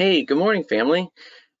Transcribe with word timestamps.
Hey, 0.00 0.24
good 0.24 0.38
morning, 0.38 0.64
family. 0.64 1.10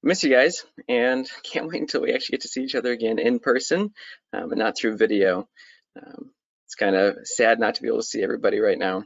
Miss 0.02 0.24
you 0.24 0.30
guys, 0.30 0.64
and 0.88 1.28
can't 1.42 1.68
wait 1.68 1.82
until 1.82 2.00
we 2.00 2.14
actually 2.14 2.38
get 2.38 2.40
to 2.40 2.48
see 2.48 2.62
each 2.62 2.74
other 2.74 2.90
again 2.90 3.18
in 3.18 3.38
person 3.38 3.92
um, 4.32 4.50
and 4.50 4.58
not 4.58 4.78
through 4.78 4.96
video. 4.96 5.46
Um, 5.94 6.30
it's 6.64 6.74
kind 6.74 6.96
of 6.96 7.18
sad 7.24 7.60
not 7.60 7.74
to 7.74 7.82
be 7.82 7.88
able 7.88 7.98
to 7.98 8.02
see 8.02 8.22
everybody 8.22 8.58
right 8.60 8.78
now. 8.78 9.04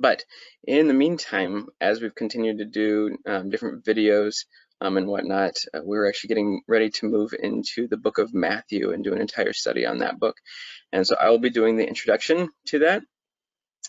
But 0.00 0.24
in 0.64 0.88
the 0.88 0.92
meantime, 0.92 1.68
as 1.80 2.00
we've 2.00 2.16
continued 2.16 2.58
to 2.58 2.64
do 2.64 3.16
um, 3.28 3.48
different 3.48 3.84
videos 3.84 4.38
um, 4.80 4.96
and 4.96 5.06
whatnot, 5.06 5.52
uh, 5.72 5.78
we're 5.84 6.08
actually 6.08 6.28
getting 6.28 6.62
ready 6.66 6.90
to 6.90 7.06
move 7.06 7.34
into 7.40 7.86
the 7.86 7.96
book 7.96 8.18
of 8.18 8.34
Matthew 8.34 8.90
and 8.90 9.04
do 9.04 9.12
an 9.12 9.20
entire 9.20 9.52
study 9.52 9.86
on 9.86 9.98
that 9.98 10.18
book. 10.18 10.34
And 10.90 11.06
so 11.06 11.14
I 11.14 11.30
will 11.30 11.38
be 11.38 11.50
doing 11.50 11.76
the 11.76 11.86
introduction 11.86 12.48
to 12.70 12.80
that 12.80 13.04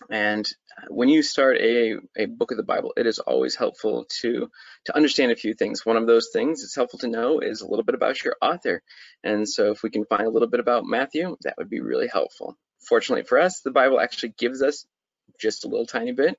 and 0.09 0.47
when 0.87 1.09
you 1.09 1.21
start 1.21 1.57
a, 1.57 1.97
a 2.17 2.25
book 2.25 2.51
of 2.51 2.57
the 2.57 2.63
Bible, 2.63 2.93
it 2.95 3.05
is 3.05 3.19
always 3.19 3.55
helpful 3.55 4.05
to, 4.21 4.49
to 4.85 4.95
understand 4.95 5.31
a 5.31 5.35
few 5.35 5.53
things. 5.53 5.85
One 5.85 5.97
of 5.97 6.07
those 6.07 6.29
things 6.31 6.63
it's 6.63 6.75
helpful 6.75 6.99
to 6.99 7.07
know 7.07 7.39
is 7.39 7.61
a 7.61 7.67
little 7.67 7.83
bit 7.83 7.95
about 7.95 8.23
your 8.23 8.35
author. 8.41 8.81
And 9.23 9.47
so 9.47 9.71
if 9.71 9.83
we 9.83 9.89
can 9.89 10.05
find 10.05 10.23
a 10.25 10.29
little 10.29 10.47
bit 10.47 10.61
about 10.61 10.85
Matthew, 10.85 11.35
that 11.43 11.55
would 11.57 11.69
be 11.69 11.81
really 11.81 12.07
helpful. 12.07 12.57
Fortunately 12.87 13.23
for 13.23 13.39
us, 13.39 13.61
the 13.61 13.71
Bible 13.71 13.99
actually 13.99 14.33
gives 14.37 14.61
us 14.61 14.85
just 15.39 15.65
a 15.65 15.67
little 15.67 15.85
tiny 15.85 16.13
bit. 16.13 16.37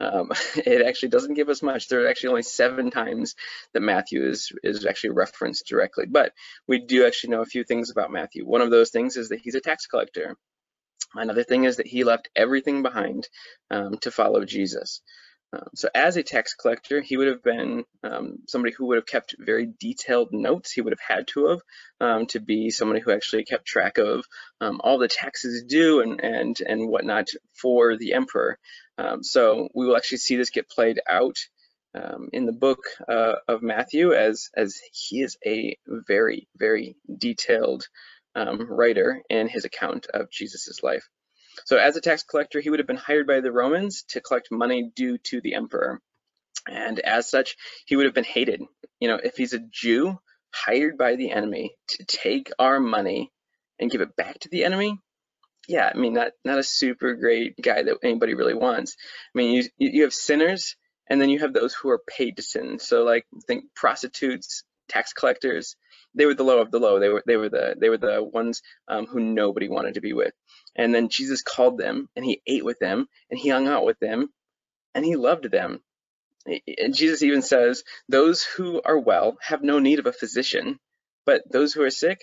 Um, 0.00 0.30
it 0.56 0.86
actually 0.86 1.10
doesn't 1.10 1.34
give 1.34 1.50
us 1.50 1.62
much. 1.62 1.88
There 1.88 2.04
are 2.04 2.08
actually 2.08 2.30
only 2.30 2.42
seven 2.42 2.90
times 2.90 3.34
that 3.74 3.80
Matthew 3.80 4.26
is, 4.26 4.50
is 4.62 4.86
actually 4.86 5.10
referenced 5.10 5.66
directly, 5.66 6.06
but 6.06 6.32
we 6.66 6.80
do 6.80 7.06
actually 7.06 7.30
know 7.30 7.42
a 7.42 7.46
few 7.46 7.64
things 7.64 7.90
about 7.90 8.10
Matthew. 8.10 8.46
One 8.46 8.62
of 8.62 8.70
those 8.70 8.90
things 8.90 9.16
is 9.16 9.28
that 9.28 9.40
he's 9.40 9.54
a 9.54 9.60
tax 9.60 9.86
collector. 9.86 10.36
Another 11.14 11.44
thing 11.44 11.64
is 11.64 11.76
that 11.76 11.86
he 11.86 12.04
left 12.04 12.28
everything 12.34 12.82
behind 12.82 13.28
um, 13.70 13.98
to 13.98 14.10
follow 14.10 14.44
Jesus. 14.44 15.00
Um, 15.54 15.68
so 15.74 15.88
as 15.94 16.16
a 16.16 16.22
tax 16.22 16.54
collector, 16.54 17.00
he 17.00 17.16
would 17.16 17.28
have 17.28 17.42
been 17.42 17.84
um, 18.02 18.38
somebody 18.48 18.74
who 18.74 18.86
would 18.86 18.96
have 18.96 19.06
kept 19.06 19.36
very 19.38 19.72
detailed 19.78 20.32
notes. 20.32 20.72
He 20.72 20.80
would 20.80 20.92
have 20.92 21.16
had 21.16 21.28
to 21.28 21.46
have 21.46 21.60
um, 22.00 22.26
to 22.26 22.40
be 22.40 22.70
somebody 22.70 23.00
who 23.00 23.12
actually 23.12 23.44
kept 23.44 23.66
track 23.66 23.98
of 23.98 24.24
um, 24.60 24.80
all 24.82 24.98
the 24.98 25.08
taxes 25.08 25.62
due 25.64 26.00
and 26.00 26.20
and 26.20 26.60
and 26.60 26.88
whatnot 26.88 27.28
for 27.52 27.96
the 27.96 28.14
emperor. 28.14 28.58
Um, 28.98 29.22
so 29.22 29.68
we 29.74 29.86
will 29.86 29.96
actually 29.96 30.18
see 30.18 30.36
this 30.36 30.50
get 30.50 30.68
played 30.68 31.00
out 31.08 31.36
um, 31.94 32.30
in 32.32 32.46
the 32.46 32.52
book 32.52 32.80
uh, 33.08 33.34
of 33.46 33.62
Matthew 33.62 34.12
as 34.12 34.50
as 34.56 34.80
he 34.92 35.22
is 35.22 35.36
a 35.46 35.76
very 35.86 36.48
very 36.56 36.96
detailed 37.16 37.86
um, 38.34 38.66
writer 38.68 39.22
in 39.28 39.48
his 39.48 39.64
account 39.64 40.06
of 40.12 40.30
Jesus's 40.30 40.80
life. 40.82 41.08
So 41.66 41.76
as 41.76 41.96
a 41.96 42.00
tax 42.00 42.24
collector, 42.24 42.60
he 42.60 42.70
would 42.70 42.80
have 42.80 42.86
been 42.86 42.96
hired 42.96 43.26
by 43.26 43.40
the 43.40 43.52
Romans 43.52 44.04
to 44.08 44.20
collect 44.20 44.48
money 44.50 44.90
due 44.94 45.18
to 45.24 45.40
the 45.40 45.54
emperor. 45.54 46.00
And 46.68 46.98
as 46.98 47.30
such, 47.30 47.56
he 47.86 47.96
would 47.96 48.06
have 48.06 48.14
been 48.14 48.24
hated. 48.24 48.62
You 49.00 49.08
know, 49.08 49.20
if 49.22 49.36
he's 49.36 49.52
a 49.52 49.60
Jew 49.60 50.18
hired 50.52 50.98
by 50.98 51.16
the 51.16 51.30
enemy 51.30 51.76
to 51.88 52.04
take 52.04 52.50
our 52.58 52.80
money 52.80 53.30
and 53.78 53.90
give 53.90 54.00
it 54.00 54.16
back 54.16 54.40
to 54.40 54.48
the 54.48 54.64
enemy, 54.64 54.98
yeah, 55.68 55.90
I 55.92 55.96
mean, 55.96 56.14
not, 56.14 56.32
not 56.44 56.58
a 56.58 56.62
super 56.62 57.14
great 57.14 57.54
guy 57.60 57.82
that 57.82 57.98
anybody 58.02 58.34
really 58.34 58.54
wants. 58.54 58.96
I 59.34 59.38
mean, 59.38 59.54
you, 59.54 59.68
you 59.78 60.02
have 60.02 60.14
sinners 60.14 60.76
and 61.08 61.20
then 61.20 61.30
you 61.30 61.40
have 61.40 61.52
those 61.52 61.74
who 61.74 61.90
are 61.90 62.00
paid 62.06 62.36
to 62.36 62.42
sin. 62.42 62.78
So 62.78 63.04
like 63.04 63.26
think 63.46 63.64
prostitutes, 63.74 64.64
tax 64.88 65.12
collectors, 65.12 65.76
they 66.14 66.26
were 66.26 66.34
the 66.34 66.44
low 66.44 66.60
of 66.60 66.70
the 66.70 66.78
low. 66.78 66.98
They 66.98 67.08
were 67.08 67.22
they 67.26 67.36
were 67.36 67.48
the 67.48 67.76
they 67.78 67.88
were 67.88 67.98
the 67.98 68.22
ones 68.22 68.62
um, 68.88 69.06
who 69.06 69.20
nobody 69.20 69.68
wanted 69.68 69.94
to 69.94 70.00
be 70.00 70.12
with. 70.12 70.34
And 70.76 70.94
then 70.94 71.08
Jesus 71.08 71.42
called 71.42 71.78
them, 71.78 72.08
and 72.16 72.24
he 72.24 72.42
ate 72.46 72.64
with 72.64 72.78
them, 72.78 73.08
and 73.30 73.38
he 73.38 73.48
hung 73.48 73.68
out 73.68 73.84
with 73.84 73.98
them, 74.00 74.28
and 74.94 75.04
he 75.04 75.16
loved 75.16 75.50
them. 75.50 75.80
And 76.78 76.94
Jesus 76.94 77.22
even 77.22 77.42
says, 77.42 77.84
"Those 78.08 78.42
who 78.44 78.82
are 78.84 78.98
well 78.98 79.38
have 79.40 79.62
no 79.62 79.78
need 79.78 79.98
of 79.98 80.06
a 80.06 80.12
physician, 80.12 80.78
but 81.26 81.42
those 81.50 81.72
who 81.72 81.82
are 81.82 81.90
sick, 81.90 82.20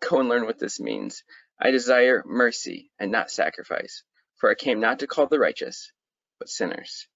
go 0.00 0.20
and 0.20 0.28
learn 0.28 0.46
what 0.46 0.58
this 0.58 0.80
means. 0.80 1.24
I 1.60 1.70
desire 1.70 2.22
mercy 2.24 2.90
and 2.98 3.10
not 3.10 3.30
sacrifice, 3.30 4.04
for 4.36 4.50
I 4.50 4.54
came 4.54 4.80
not 4.80 5.00
to 5.00 5.06
call 5.06 5.26
the 5.26 5.38
righteous, 5.40 5.92
but 6.38 6.48
sinners." 6.48 7.08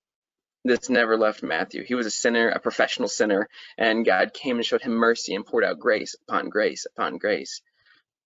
This 0.64 0.88
never 0.88 1.16
left 1.16 1.42
Matthew. 1.42 1.84
He 1.84 1.94
was 1.94 2.06
a 2.06 2.10
sinner, 2.10 2.48
a 2.48 2.60
professional 2.60 3.08
sinner, 3.08 3.48
and 3.76 4.06
God 4.06 4.32
came 4.32 4.56
and 4.56 4.66
showed 4.66 4.82
him 4.82 4.92
mercy 4.92 5.34
and 5.34 5.44
poured 5.44 5.64
out 5.64 5.80
grace 5.80 6.14
upon 6.28 6.48
grace 6.50 6.86
upon 6.86 7.18
grace. 7.18 7.62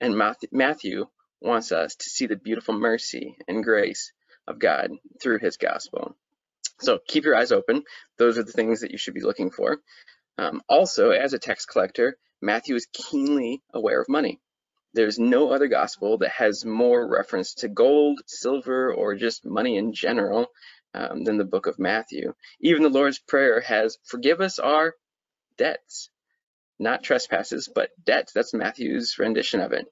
And 0.00 0.20
Matthew 0.52 1.06
wants 1.40 1.72
us 1.72 1.94
to 1.96 2.10
see 2.10 2.26
the 2.26 2.36
beautiful 2.36 2.74
mercy 2.74 3.36
and 3.48 3.64
grace 3.64 4.12
of 4.46 4.58
God 4.58 4.90
through 5.20 5.38
his 5.38 5.56
gospel. 5.56 6.14
So 6.80 6.98
keep 7.06 7.24
your 7.24 7.36
eyes 7.36 7.52
open. 7.52 7.84
Those 8.18 8.36
are 8.36 8.42
the 8.42 8.52
things 8.52 8.80
that 8.80 8.90
you 8.90 8.98
should 8.98 9.14
be 9.14 9.22
looking 9.22 9.50
for. 9.50 9.78
Um, 10.36 10.62
also, 10.68 11.10
as 11.10 11.32
a 11.32 11.38
tax 11.38 11.64
collector, 11.64 12.18
Matthew 12.42 12.74
is 12.74 12.86
keenly 12.92 13.62
aware 13.72 14.00
of 14.00 14.10
money. 14.10 14.40
There's 14.92 15.18
no 15.18 15.50
other 15.50 15.68
gospel 15.68 16.18
that 16.18 16.30
has 16.30 16.64
more 16.64 17.06
reference 17.06 17.54
to 17.54 17.68
gold, 17.68 18.20
silver, 18.26 18.92
or 18.92 19.14
just 19.14 19.44
money 19.44 19.76
in 19.76 19.94
general 19.94 20.48
um, 20.96 21.24
than 21.24 21.36
the 21.36 21.44
book 21.44 21.66
of 21.66 21.78
Matthew. 21.78 22.32
Even 22.60 22.82
the 22.82 22.88
Lord's 22.88 23.18
Prayer 23.18 23.60
has, 23.60 23.98
forgive 24.04 24.40
us 24.40 24.58
our 24.58 24.94
debts, 25.58 26.10
not 26.78 27.02
trespasses, 27.02 27.68
but 27.72 27.90
debts. 28.04 28.32
That's 28.32 28.54
Matthew's 28.54 29.18
rendition 29.18 29.60
of 29.60 29.72
it. 29.72 29.86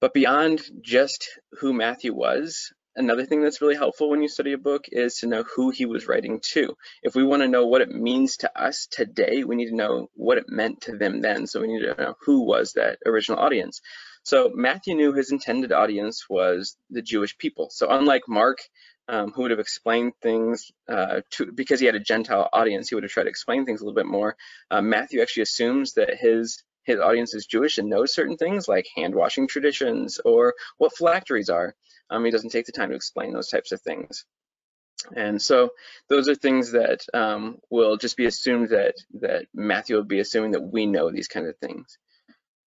But 0.00 0.14
beyond 0.14 0.60
just 0.80 1.28
who 1.60 1.72
Matthew 1.72 2.14
was, 2.14 2.72
another 2.94 3.24
thing 3.24 3.42
that's 3.42 3.60
really 3.60 3.74
helpful 3.74 4.10
when 4.10 4.22
you 4.22 4.28
study 4.28 4.52
a 4.52 4.58
book 4.58 4.84
is 4.90 5.18
to 5.18 5.26
know 5.26 5.44
who 5.54 5.70
he 5.70 5.86
was 5.86 6.06
writing 6.06 6.40
to. 6.52 6.76
If 7.02 7.14
we 7.14 7.24
want 7.24 7.42
to 7.42 7.48
know 7.48 7.66
what 7.66 7.80
it 7.80 7.90
means 7.90 8.38
to 8.38 8.60
us 8.60 8.86
today, 8.90 9.44
we 9.44 9.56
need 9.56 9.70
to 9.70 9.76
know 9.76 10.08
what 10.14 10.38
it 10.38 10.48
meant 10.48 10.82
to 10.82 10.96
them 10.96 11.20
then. 11.20 11.46
So 11.46 11.60
we 11.60 11.68
need 11.68 11.80
to 11.80 11.94
know 11.96 12.14
who 12.24 12.44
was 12.44 12.74
that 12.74 12.98
original 13.06 13.38
audience. 13.38 13.80
So 14.22 14.50
Matthew 14.54 14.94
knew 14.94 15.12
his 15.12 15.32
intended 15.32 15.72
audience 15.72 16.26
was 16.28 16.76
the 16.90 17.02
Jewish 17.02 17.38
people. 17.38 17.70
So 17.70 17.88
unlike 17.88 18.22
Mark, 18.28 18.58
um, 19.08 19.32
who 19.32 19.42
would 19.42 19.50
have 19.50 19.60
explained 19.60 20.12
things 20.22 20.70
uh, 20.88 21.20
to, 21.30 21.50
because 21.52 21.80
he 21.80 21.86
had 21.86 21.94
a 21.94 22.00
Gentile 22.00 22.48
audience, 22.52 22.88
he 22.88 22.94
would 22.94 23.04
have 23.04 23.12
tried 23.12 23.24
to 23.24 23.30
explain 23.30 23.64
things 23.64 23.80
a 23.80 23.84
little 23.84 23.94
bit 23.94 24.06
more. 24.06 24.36
Uh, 24.70 24.82
Matthew 24.82 25.20
actually 25.20 25.44
assumes 25.44 25.94
that 25.94 26.14
his 26.18 26.62
his 26.84 27.00
audience 27.00 27.34
is 27.34 27.44
Jewish 27.44 27.76
and 27.76 27.90
knows 27.90 28.14
certain 28.14 28.38
things 28.38 28.66
like 28.66 28.86
hand 28.96 29.14
washing 29.14 29.46
traditions 29.46 30.20
or 30.24 30.54
what 30.78 30.96
phylacteries 30.96 31.50
are. 31.50 31.74
Um, 32.08 32.24
he 32.24 32.30
doesn't 32.30 32.48
take 32.48 32.64
the 32.64 32.72
time 32.72 32.88
to 32.88 32.96
explain 32.96 33.34
those 33.34 33.50
types 33.50 33.72
of 33.72 33.82
things. 33.82 34.24
And 35.14 35.40
so 35.40 35.70
those 36.08 36.28
are 36.28 36.34
things 36.34 36.72
that 36.72 37.02
um, 37.14 37.58
will 37.70 37.98
just 37.98 38.16
be 38.16 38.24
assumed 38.24 38.70
that 38.70 38.94
that 39.20 39.46
Matthew 39.54 39.96
will 39.96 40.04
be 40.04 40.18
assuming 40.18 40.52
that 40.52 40.62
we 40.62 40.86
know 40.86 41.10
these 41.10 41.28
kinds 41.28 41.48
of 41.48 41.58
things. 41.58 41.98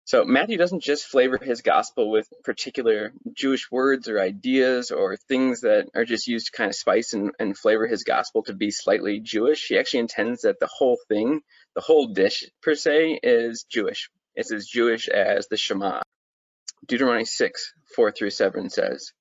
So 0.08 0.24
Matthew 0.24 0.56
doesn't 0.56 0.82
just 0.82 1.04
flavor 1.04 1.36
his 1.36 1.60
gospel 1.60 2.10
with 2.10 2.32
particular 2.42 3.12
Jewish 3.36 3.70
words 3.70 4.08
or 4.08 4.18
ideas 4.18 4.90
or 4.90 5.18
things 5.18 5.60
that 5.60 5.90
are 5.94 6.06
just 6.06 6.26
used 6.26 6.46
to 6.46 6.52
kind 6.52 6.70
of 6.70 6.74
spice 6.74 7.12
and, 7.12 7.32
and 7.38 7.54
flavor 7.54 7.86
his 7.86 8.04
gospel 8.04 8.42
to 8.44 8.54
be 8.54 8.70
slightly 8.70 9.20
Jewish. 9.20 9.66
He 9.66 9.78
actually 9.78 10.00
intends 10.00 10.40
that 10.40 10.60
the 10.60 10.70
whole 10.74 10.96
thing, 11.08 11.42
the 11.74 11.82
whole 11.82 12.06
dish 12.14 12.44
per 12.62 12.74
se, 12.74 13.20
is 13.22 13.66
Jewish. 13.70 14.08
It's 14.34 14.50
as 14.50 14.64
Jewish 14.64 15.08
as 15.08 15.46
the 15.48 15.58
Shema. 15.58 16.00
Deuteronomy 16.86 17.26
6, 17.26 17.74
4 17.94 18.10
through 18.10 18.30
7 18.30 18.70
says, 18.70 19.12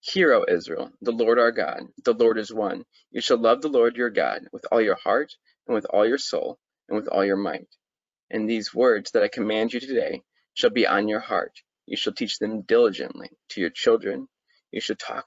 Hear, 0.00 0.32
O 0.32 0.44
Israel, 0.48 0.90
the 1.00 1.12
Lord 1.12 1.38
our 1.38 1.52
God, 1.52 1.82
the 2.04 2.14
Lord 2.14 2.36
is 2.36 2.52
one. 2.52 2.82
You 3.12 3.20
shall 3.20 3.38
love 3.38 3.62
the 3.62 3.68
Lord 3.68 3.94
your 3.94 4.10
God 4.10 4.48
with 4.52 4.66
all 4.72 4.80
your 4.80 4.96
heart 4.96 5.36
and 5.68 5.76
with 5.76 5.84
all 5.84 6.04
your 6.04 6.18
soul 6.18 6.58
and 6.88 6.96
with 6.96 7.06
all 7.06 7.24
your 7.24 7.36
might. 7.36 7.68
And 8.28 8.50
these 8.50 8.74
words 8.74 9.12
that 9.12 9.22
I 9.22 9.28
command 9.28 9.72
you 9.72 9.78
today 9.78 10.22
shall 10.54 10.70
be 10.70 10.86
on 10.86 11.08
your 11.08 11.20
heart. 11.20 11.60
You 11.86 11.96
shall 11.96 12.12
teach 12.12 12.38
them 12.38 12.62
diligently 12.62 13.30
to 13.50 13.60
your 13.60 13.70
children. 13.70 14.28
You 14.70 14.80
shall 14.80 14.96
talk 14.96 15.26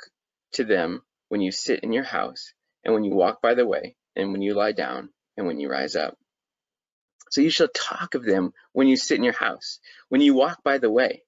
to 0.54 0.64
them 0.64 1.02
when 1.30 1.42
you 1.42 1.52
sit 1.52 1.82
in 1.82 1.92
your 1.92 2.04
house, 2.04 2.54
and 2.84 2.94
when 2.94 3.04
you 3.04 3.14
walk 3.14 3.42
by 3.42 3.56
the 3.56 3.66
way, 3.66 3.96
and 4.16 4.32
when 4.32 4.42
you 4.42 4.54
lie 4.54 4.72
down, 4.72 5.10
and 5.38 5.48
when 5.48 5.60
you 5.60 5.70
rise 5.70 5.96
up. 5.96 6.18
So 7.32 7.42
you 7.42 7.50
shall 7.50 7.68
talk 7.68 8.16
of 8.16 8.24
them 8.24 8.54
when 8.72 8.88
you 8.88 8.98
sit 8.98 9.18
in 9.18 9.24
your 9.24 9.34
house, 9.34 9.80
when 10.10 10.22
you 10.22 10.34
walk 10.34 10.64
by 10.64 10.78
the 10.78 10.92
way, 10.92 11.24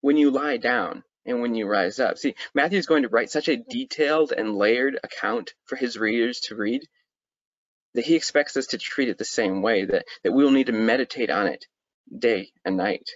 when 0.00 0.16
you 0.16 0.30
lie 0.30 0.58
down, 0.58 1.02
and 1.24 1.40
when 1.40 1.54
you 1.54 1.66
rise 1.66 1.98
up. 2.00 2.18
See, 2.18 2.34
Matthew 2.54 2.78
is 2.78 2.86
going 2.86 3.04
to 3.04 3.08
write 3.08 3.30
such 3.30 3.48
a 3.48 3.56
detailed 3.56 4.32
and 4.32 4.56
layered 4.56 4.98
account 5.02 5.54
for 5.66 5.76
his 5.76 5.96
readers 5.96 6.40
to 6.40 6.56
read 6.56 6.82
that 7.94 8.06
he 8.06 8.14
expects 8.14 8.56
us 8.56 8.68
to 8.68 8.78
treat 8.78 9.08
it 9.08 9.18
the 9.18 9.24
same 9.24 9.62
way, 9.62 9.84
that, 9.84 10.04
that 10.24 10.32
we 10.32 10.42
will 10.42 10.50
need 10.50 10.66
to 10.66 10.72
meditate 10.72 11.30
on 11.30 11.46
it 11.46 11.66
day 12.16 12.50
and 12.64 12.76
night. 12.76 13.08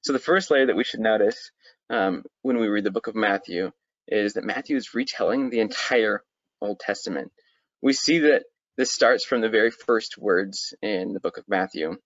So 0.00 0.12
the 0.12 0.18
first 0.18 0.50
layer 0.50 0.66
that 0.66 0.76
we 0.76 0.84
should 0.84 1.00
notice 1.00 1.50
um, 1.90 2.24
when 2.42 2.58
we 2.58 2.68
read 2.68 2.84
the 2.84 2.90
book 2.90 3.06
of 3.06 3.14
Matthew 3.14 3.70
is 4.08 4.34
that 4.34 4.44
Matthew 4.44 4.76
is 4.76 4.94
retelling 4.94 5.50
the 5.50 5.60
entire 5.60 6.24
Old 6.60 6.80
Testament. 6.80 7.32
We 7.80 7.92
see 7.92 8.20
that 8.20 8.44
this 8.76 8.92
starts 8.92 9.24
from 9.24 9.40
the 9.40 9.48
very 9.48 9.70
first 9.70 10.16
words 10.16 10.74
in 10.80 11.12
the 11.12 11.20
book 11.20 11.36
of 11.36 11.48
Matthew. 11.48 11.96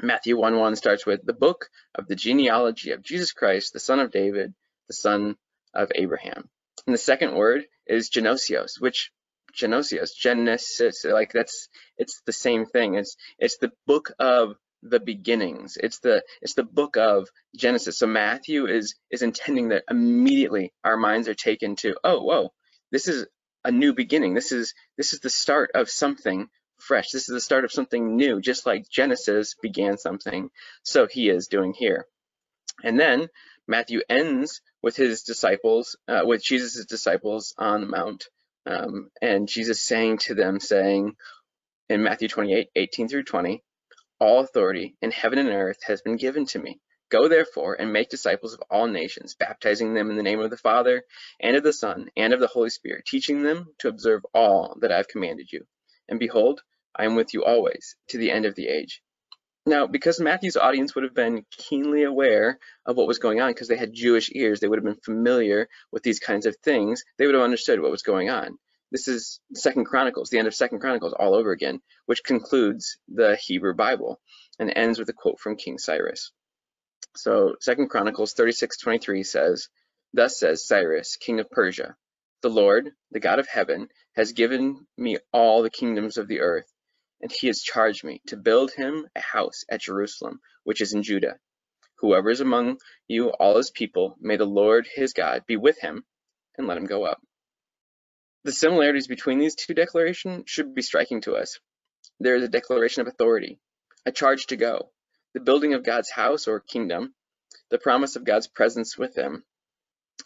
Matthew 0.00 0.38
1 0.38 0.58
1 0.58 0.76
starts 0.76 1.06
with 1.06 1.24
the 1.24 1.32
book 1.32 1.68
of 1.94 2.08
the 2.08 2.16
genealogy 2.16 2.90
of 2.92 3.02
Jesus 3.02 3.32
Christ, 3.32 3.72
the 3.72 3.80
son 3.80 4.00
of 4.00 4.10
David, 4.10 4.54
the 4.88 4.94
son 4.94 5.36
of 5.74 5.92
Abraham. 5.94 6.48
And 6.86 6.94
the 6.94 6.98
second 6.98 7.34
word 7.34 7.64
is 7.86 8.10
genosios, 8.10 8.80
which 8.80 9.12
Genosios, 9.54 10.14
Genesis, 10.16 11.04
like 11.04 11.32
that's 11.32 11.68
it's 11.98 12.22
the 12.24 12.32
same 12.32 12.64
thing. 12.66 12.94
It's 12.94 13.16
it's 13.38 13.58
the 13.58 13.72
book 13.86 14.12
of 14.18 14.56
the 14.82 15.00
beginnings. 15.00 15.76
It's 15.80 16.00
the 16.00 16.22
it's 16.40 16.54
the 16.54 16.64
book 16.64 16.96
of 16.96 17.28
Genesis. 17.56 17.98
So 17.98 18.06
Matthew 18.06 18.66
is 18.66 18.94
is 19.10 19.22
intending 19.22 19.68
that 19.68 19.84
immediately 19.90 20.72
our 20.84 20.96
minds 20.96 21.28
are 21.28 21.34
taken 21.34 21.76
to, 21.76 21.94
oh, 22.04 22.22
whoa, 22.22 22.52
this 22.90 23.08
is 23.08 23.26
a 23.64 23.70
new 23.70 23.94
beginning. 23.94 24.34
This 24.34 24.52
is 24.52 24.74
this 24.96 25.12
is 25.12 25.20
the 25.20 25.30
start 25.30 25.70
of 25.74 25.88
something 25.88 26.48
fresh. 26.78 27.10
This 27.10 27.28
is 27.28 27.34
the 27.34 27.40
start 27.40 27.64
of 27.64 27.72
something 27.72 28.16
new, 28.16 28.40
just 28.40 28.66
like 28.66 28.88
Genesis 28.90 29.54
began 29.62 29.98
something. 29.98 30.50
So 30.82 31.06
he 31.06 31.28
is 31.28 31.46
doing 31.46 31.72
here. 31.72 32.06
And 32.82 32.98
then 32.98 33.28
Matthew 33.68 34.00
ends 34.08 34.60
with 34.82 34.96
his 34.96 35.22
disciples, 35.22 35.96
uh, 36.08 36.22
with 36.24 36.42
Jesus' 36.42 36.84
disciples 36.86 37.54
on 37.56 37.82
the 37.82 37.86
mount, 37.86 38.26
um, 38.66 39.10
and 39.20 39.48
Jesus 39.48 39.82
saying 39.82 40.18
to 40.18 40.34
them, 40.34 40.58
saying 40.58 41.14
in 41.88 42.02
Matthew 42.02 42.28
28, 42.28 42.68
18 42.74 43.08
through 43.08 43.24
20, 43.24 43.62
all 44.22 44.38
authority 44.38 44.94
in 45.02 45.10
heaven 45.10 45.40
and 45.40 45.48
earth 45.48 45.82
has 45.84 46.00
been 46.00 46.14
given 46.14 46.46
to 46.46 46.58
me. 46.60 46.78
Go 47.10 47.26
therefore 47.26 47.74
and 47.74 47.92
make 47.92 48.08
disciples 48.08 48.54
of 48.54 48.62
all 48.70 48.86
nations, 48.86 49.34
baptizing 49.34 49.94
them 49.94 50.10
in 50.10 50.16
the 50.16 50.22
name 50.22 50.38
of 50.38 50.48
the 50.48 50.56
Father 50.56 51.02
and 51.40 51.56
of 51.56 51.64
the 51.64 51.72
Son 51.72 52.08
and 52.16 52.32
of 52.32 52.38
the 52.38 52.46
Holy 52.46 52.70
Spirit, 52.70 53.04
teaching 53.04 53.42
them 53.42 53.66
to 53.80 53.88
observe 53.88 54.24
all 54.32 54.78
that 54.80 54.92
I 54.92 54.98
have 54.98 55.08
commanded 55.08 55.50
you. 55.50 55.66
And 56.08 56.20
behold, 56.20 56.62
I 56.94 57.04
am 57.04 57.16
with 57.16 57.34
you 57.34 57.42
always 57.44 57.96
to 58.10 58.18
the 58.18 58.30
end 58.30 58.46
of 58.46 58.54
the 58.54 58.68
age. 58.68 59.02
Now, 59.66 59.88
because 59.88 60.20
Matthew's 60.20 60.56
audience 60.56 60.94
would 60.94 61.02
have 61.02 61.14
been 61.14 61.44
keenly 61.50 62.04
aware 62.04 62.60
of 62.86 62.96
what 62.96 63.08
was 63.08 63.18
going 63.18 63.40
on, 63.40 63.50
because 63.50 63.66
they 63.66 63.76
had 63.76 63.92
Jewish 63.92 64.30
ears, 64.32 64.60
they 64.60 64.68
would 64.68 64.78
have 64.78 64.84
been 64.84 65.02
familiar 65.04 65.68
with 65.90 66.04
these 66.04 66.20
kinds 66.20 66.46
of 66.46 66.56
things, 66.58 67.02
they 67.18 67.26
would 67.26 67.34
have 67.34 67.44
understood 67.44 67.80
what 67.80 67.90
was 67.90 68.02
going 68.02 68.30
on. 68.30 68.56
This 68.92 69.08
is 69.08 69.40
Second 69.54 69.86
Chronicles, 69.86 70.28
the 70.28 70.38
end 70.38 70.46
of 70.46 70.54
Second 70.54 70.80
Chronicles 70.80 71.14
all 71.18 71.34
over 71.34 71.50
again, 71.50 71.80
which 72.04 72.22
concludes 72.22 72.98
the 73.08 73.36
Hebrew 73.36 73.72
Bible 73.72 74.20
and 74.58 74.70
ends 74.76 74.98
with 74.98 75.08
a 75.08 75.14
quote 75.14 75.40
from 75.40 75.56
King 75.56 75.78
Cyrus. 75.78 76.30
So 77.16 77.56
Second 77.58 77.88
Chronicles 77.88 78.34
36:23 78.34 79.24
says, 79.24 79.70
Thus 80.12 80.38
says 80.38 80.66
Cyrus, 80.66 81.16
king 81.16 81.40
of 81.40 81.48
Persia, 81.48 81.96
the 82.42 82.50
Lord, 82.50 82.90
the 83.10 83.18
God 83.18 83.38
of 83.38 83.48
heaven, 83.48 83.88
has 84.14 84.34
given 84.34 84.86
me 84.98 85.16
all 85.32 85.62
the 85.62 85.70
kingdoms 85.70 86.18
of 86.18 86.28
the 86.28 86.40
earth, 86.40 86.70
and 87.22 87.32
he 87.32 87.46
has 87.46 87.62
charged 87.62 88.04
me 88.04 88.20
to 88.26 88.36
build 88.36 88.72
him 88.72 89.08
a 89.16 89.20
house 89.20 89.64
at 89.70 89.80
Jerusalem, 89.80 90.38
which 90.64 90.82
is 90.82 90.92
in 90.92 91.02
Judah. 91.02 91.38
Whoever 92.00 92.28
is 92.28 92.42
among 92.42 92.78
you, 93.08 93.30
all 93.30 93.56
his 93.56 93.70
people, 93.70 94.18
may 94.20 94.36
the 94.36 94.44
Lord 94.44 94.86
his 94.86 95.14
God 95.14 95.46
be 95.46 95.56
with 95.56 95.80
him, 95.80 96.04
and 96.58 96.66
let 96.66 96.76
him 96.76 96.84
go 96.84 97.04
up. 97.04 97.22
The 98.44 98.52
similarities 98.52 99.06
between 99.06 99.38
these 99.38 99.54
two 99.54 99.72
declarations 99.72 100.50
should 100.50 100.74
be 100.74 100.82
striking 100.82 101.20
to 101.22 101.36
us. 101.36 101.60
There 102.18 102.34
is 102.34 102.42
a 102.42 102.48
declaration 102.48 103.02
of 103.02 103.06
authority, 103.06 103.60
a 104.04 104.10
charge 104.10 104.46
to 104.46 104.56
go, 104.56 104.90
the 105.32 105.40
building 105.40 105.74
of 105.74 105.84
God's 105.84 106.10
house 106.10 106.48
or 106.48 106.58
kingdom, 106.58 107.14
the 107.70 107.78
promise 107.78 108.16
of 108.16 108.24
God's 108.24 108.48
presence 108.48 108.98
with 108.98 109.14
him. 109.14 109.44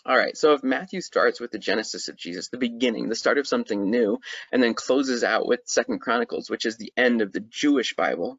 All 0.05 0.17
right, 0.17 0.37
so 0.37 0.53
if 0.53 0.63
Matthew 0.63 1.01
starts 1.01 1.41
with 1.41 1.51
the 1.51 1.59
genesis 1.59 2.09
of 2.09 2.17
Jesus, 2.17 2.49
the 2.49 2.59
beginning, 2.59 3.09
the 3.09 3.15
start 3.15 3.39
of 3.39 3.47
something 3.47 3.91
new, 3.91 4.19
and 4.51 4.63
then 4.63 4.75
closes 4.75 5.23
out 5.23 5.47
with 5.47 5.61
Second 5.67 6.01
Chronicles, 6.01 6.49
which 6.49 6.65
is 6.65 6.77
the 6.77 6.93
end 6.97 7.21
of 7.21 7.33
the 7.33 7.41
Jewish 7.41 7.95
Bible, 7.95 8.39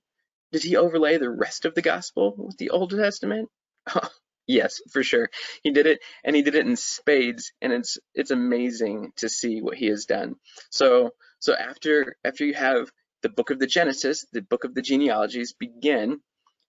did 0.51 0.63
he 0.63 0.75
overlay 0.75 1.18
the 1.18 1.29
rest 1.29 1.65
of 1.65 1.75
the 1.75 1.81
gospel 1.81 2.33
with 2.38 2.57
the 2.57 2.69
Old 2.71 2.91
Testament? 2.91 3.50
Yes, 4.48 4.82
for 4.92 5.04
sure. 5.04 5.30
He 5.62 5.72
did 5.72 5.88
it 5.88 6.00
and 6.24 6.36
he 6.36 6.42
did 6.42 6.56
it 6.56 6.66
in 6.66 6.78
spades 6.78 7.52
and 7.62 7.74
it's 7.74 7.98
it's 8.16 8.32
amazing 8.32 9.12
to 9.18 9.28
see 9.28 9.62
what 9.62 9.78
he 9.78 9.88
has 9.88 10.06
done. 10.06 10.36
So 10.72 11.12
so 11.40 11.54
after 11.54 12.16
after 12.24 12.46
you 12.46 12.54
have 12.54 12.90
the 13.24 13.30
book 13.30 13.50
of 13.50 13.60
the 13.60 13.68
Genesis, 13.68 14.26
the 14.32 14.42
book 14.42 14.64
of 14.64 14.74
the 14.74 14.82
genealogies 14.82 15.54
begin 15.54 16.22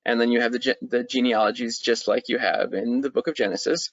and 0.05 0.21
then 0.21 0.33
you 0.33 0.41
have 0.41 0.53
the 0.53 0.77
the 0.83 1.05
genealogies 1.05 1.79
just 1.79 2.09
like 2.09 2.29
you 2.29 2.39
have 2.39 2.75
in 2.75 3.01
the 3.01 3.11
book 3.11 3.29
of 3.29 3.37
Genesis. 3.37 3.93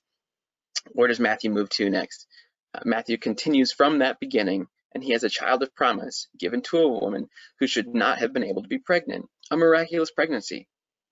Where 0.91 1.07
does 1.07 1.19
Matthew 1.19 1.51
move 1.51 1.69
to 1.69 1.89
next? 1.89 2.25
Uh, 2.73 2.81
Matthew 2.85 3.17
continues 3.19 3.71
from 3.71 3.99
that 3.99 4.19
beginning 4.19 4.67
and 4.95 5.03
he 5.03 5.11
has 5.11 5.23
a 5.23 5.29
child 5.29 5.61
of 5.61 5.75
promise 5.75 6.27
given 6.39 6.61
to 6.63 6.77
a 6.79 6.87
woman 6.87 7.29
who 7.59 7.67
should 7.67 7.93
not 7.93 8.17
have 8.17 8.33
been 8.33 8.43
able 8.43 8.63
to 8.63 8.67
be 8.69 8.79
pregnant, 8.79 9.27
a 9.51 9.57
miraculous 9.57 10.09
pregnancy, 10.09 10.67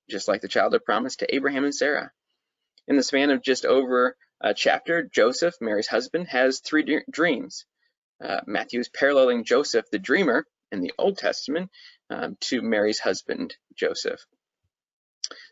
just 0.10 0.28
like 0.28 0.42
the 0.42 0.48
child 0.48 0.74
of 0.74 0.84
promise 0.86 1.18
to 1.18 1.36
Abraham 1.36 1.66
and 1.66 1.76
Sarah. 1.76 2.12
In 2.88 2.98
the 2.98 3.04
span 3.04 3.30
of 3.30 3.42
just 3.42 3.66
over 3.66 4.16
a 4.42 4.54
chapter, 4.54 5.04
Joseph, 5.04 5.56
Mary's 5.62 5.88
husband, 5.88 6.28
has 6.28 6.60
three 6.60 7.02
dreams. 7.10 7.66
Uh, 8.22 8.42
Matthew 8.46 8.80
is 8.80 8.90
paralleling 8.90 9.46
Joseph, 9.46 9.86
the 9.90 10.00
dreamer, 10.00 10.46
in 10.72 10.82
the 10.82 10.92
Old 10.98 11.18
Testament 11.18 11.70
um, 12.10 12.36
to 12.42 12.62
Mary's 12.62 13.00
husband, 13.00 13.56
Joseph. 13.76 14.26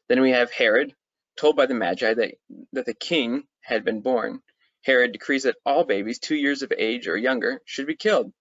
Then 0.10 0.22
we 0.22 0.32
have 0.32 0.52
Herod, 0.52 0.94
told 1.38 1.56
by 1.56 1.68
the 1.68 1.74
Magi 1.74 2.14
that, 2.14 2.34
that 2.74 2.86
the 2.86 2.94
king 2.94 3.44
had 3.62 3.86
been 3.86 4.02
born. 4.02 4.42
Herod 4.84 5.12
decrees 5.12 5.44
that 5.44 5.58
all 5.66 5.84
babies 5.84 6.20
two 6.20 6.36
years 6.36 6.64
of 6.64 6.74
age 6.78 7.08
or 7.08 7.16
younger 7.16 7.62
should 7.66 7.88
be 7.88 7.96
killed. 7.96 8.34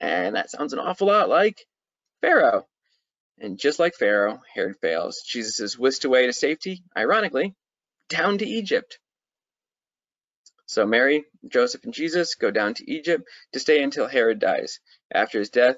And 0.00 0.34
that 0.34 0.50
sounds 0.50 0.72
an 0.72 0.78
awful 0.78 1.06
lot 1.08 1.28
like 1.28 1.66
Pharaoh. 2.20 2.66
And 3.38 3.58
just 3.58 3.78
like 3.78 3.94
Pharaoh, 3.94 4.40
Herod 4.54 4.76
fails. 4.80 5.22
Jesus 5.26 5.60
is 5.60 5.78
whisked 5.78 6.04
away 6.04 6.26
to 6.26 6.32
safety, 6.32 6.82
ironically, 6.96 7.54
down 8.14 8.38
to 8.38 8.46
Egypt. 8.46 8.98
So 10.66 10.86
Mary, 10.86 11.24
Joseph, 11.46 11.84
and 11.84 11.92
Jesus 11.92 12.36
go 12.36 12.50
down 12.50 12.74
to 12.74 12.90
Egypt 12.90 13.28
to 13.52 13.60
stay 13.60 13.82
until 13.82 14.06
Herod 14.06 14.38
dies. 14.38 14.80
After 15.12 15.38
his 15.38 15.50
death, 15.50 15.76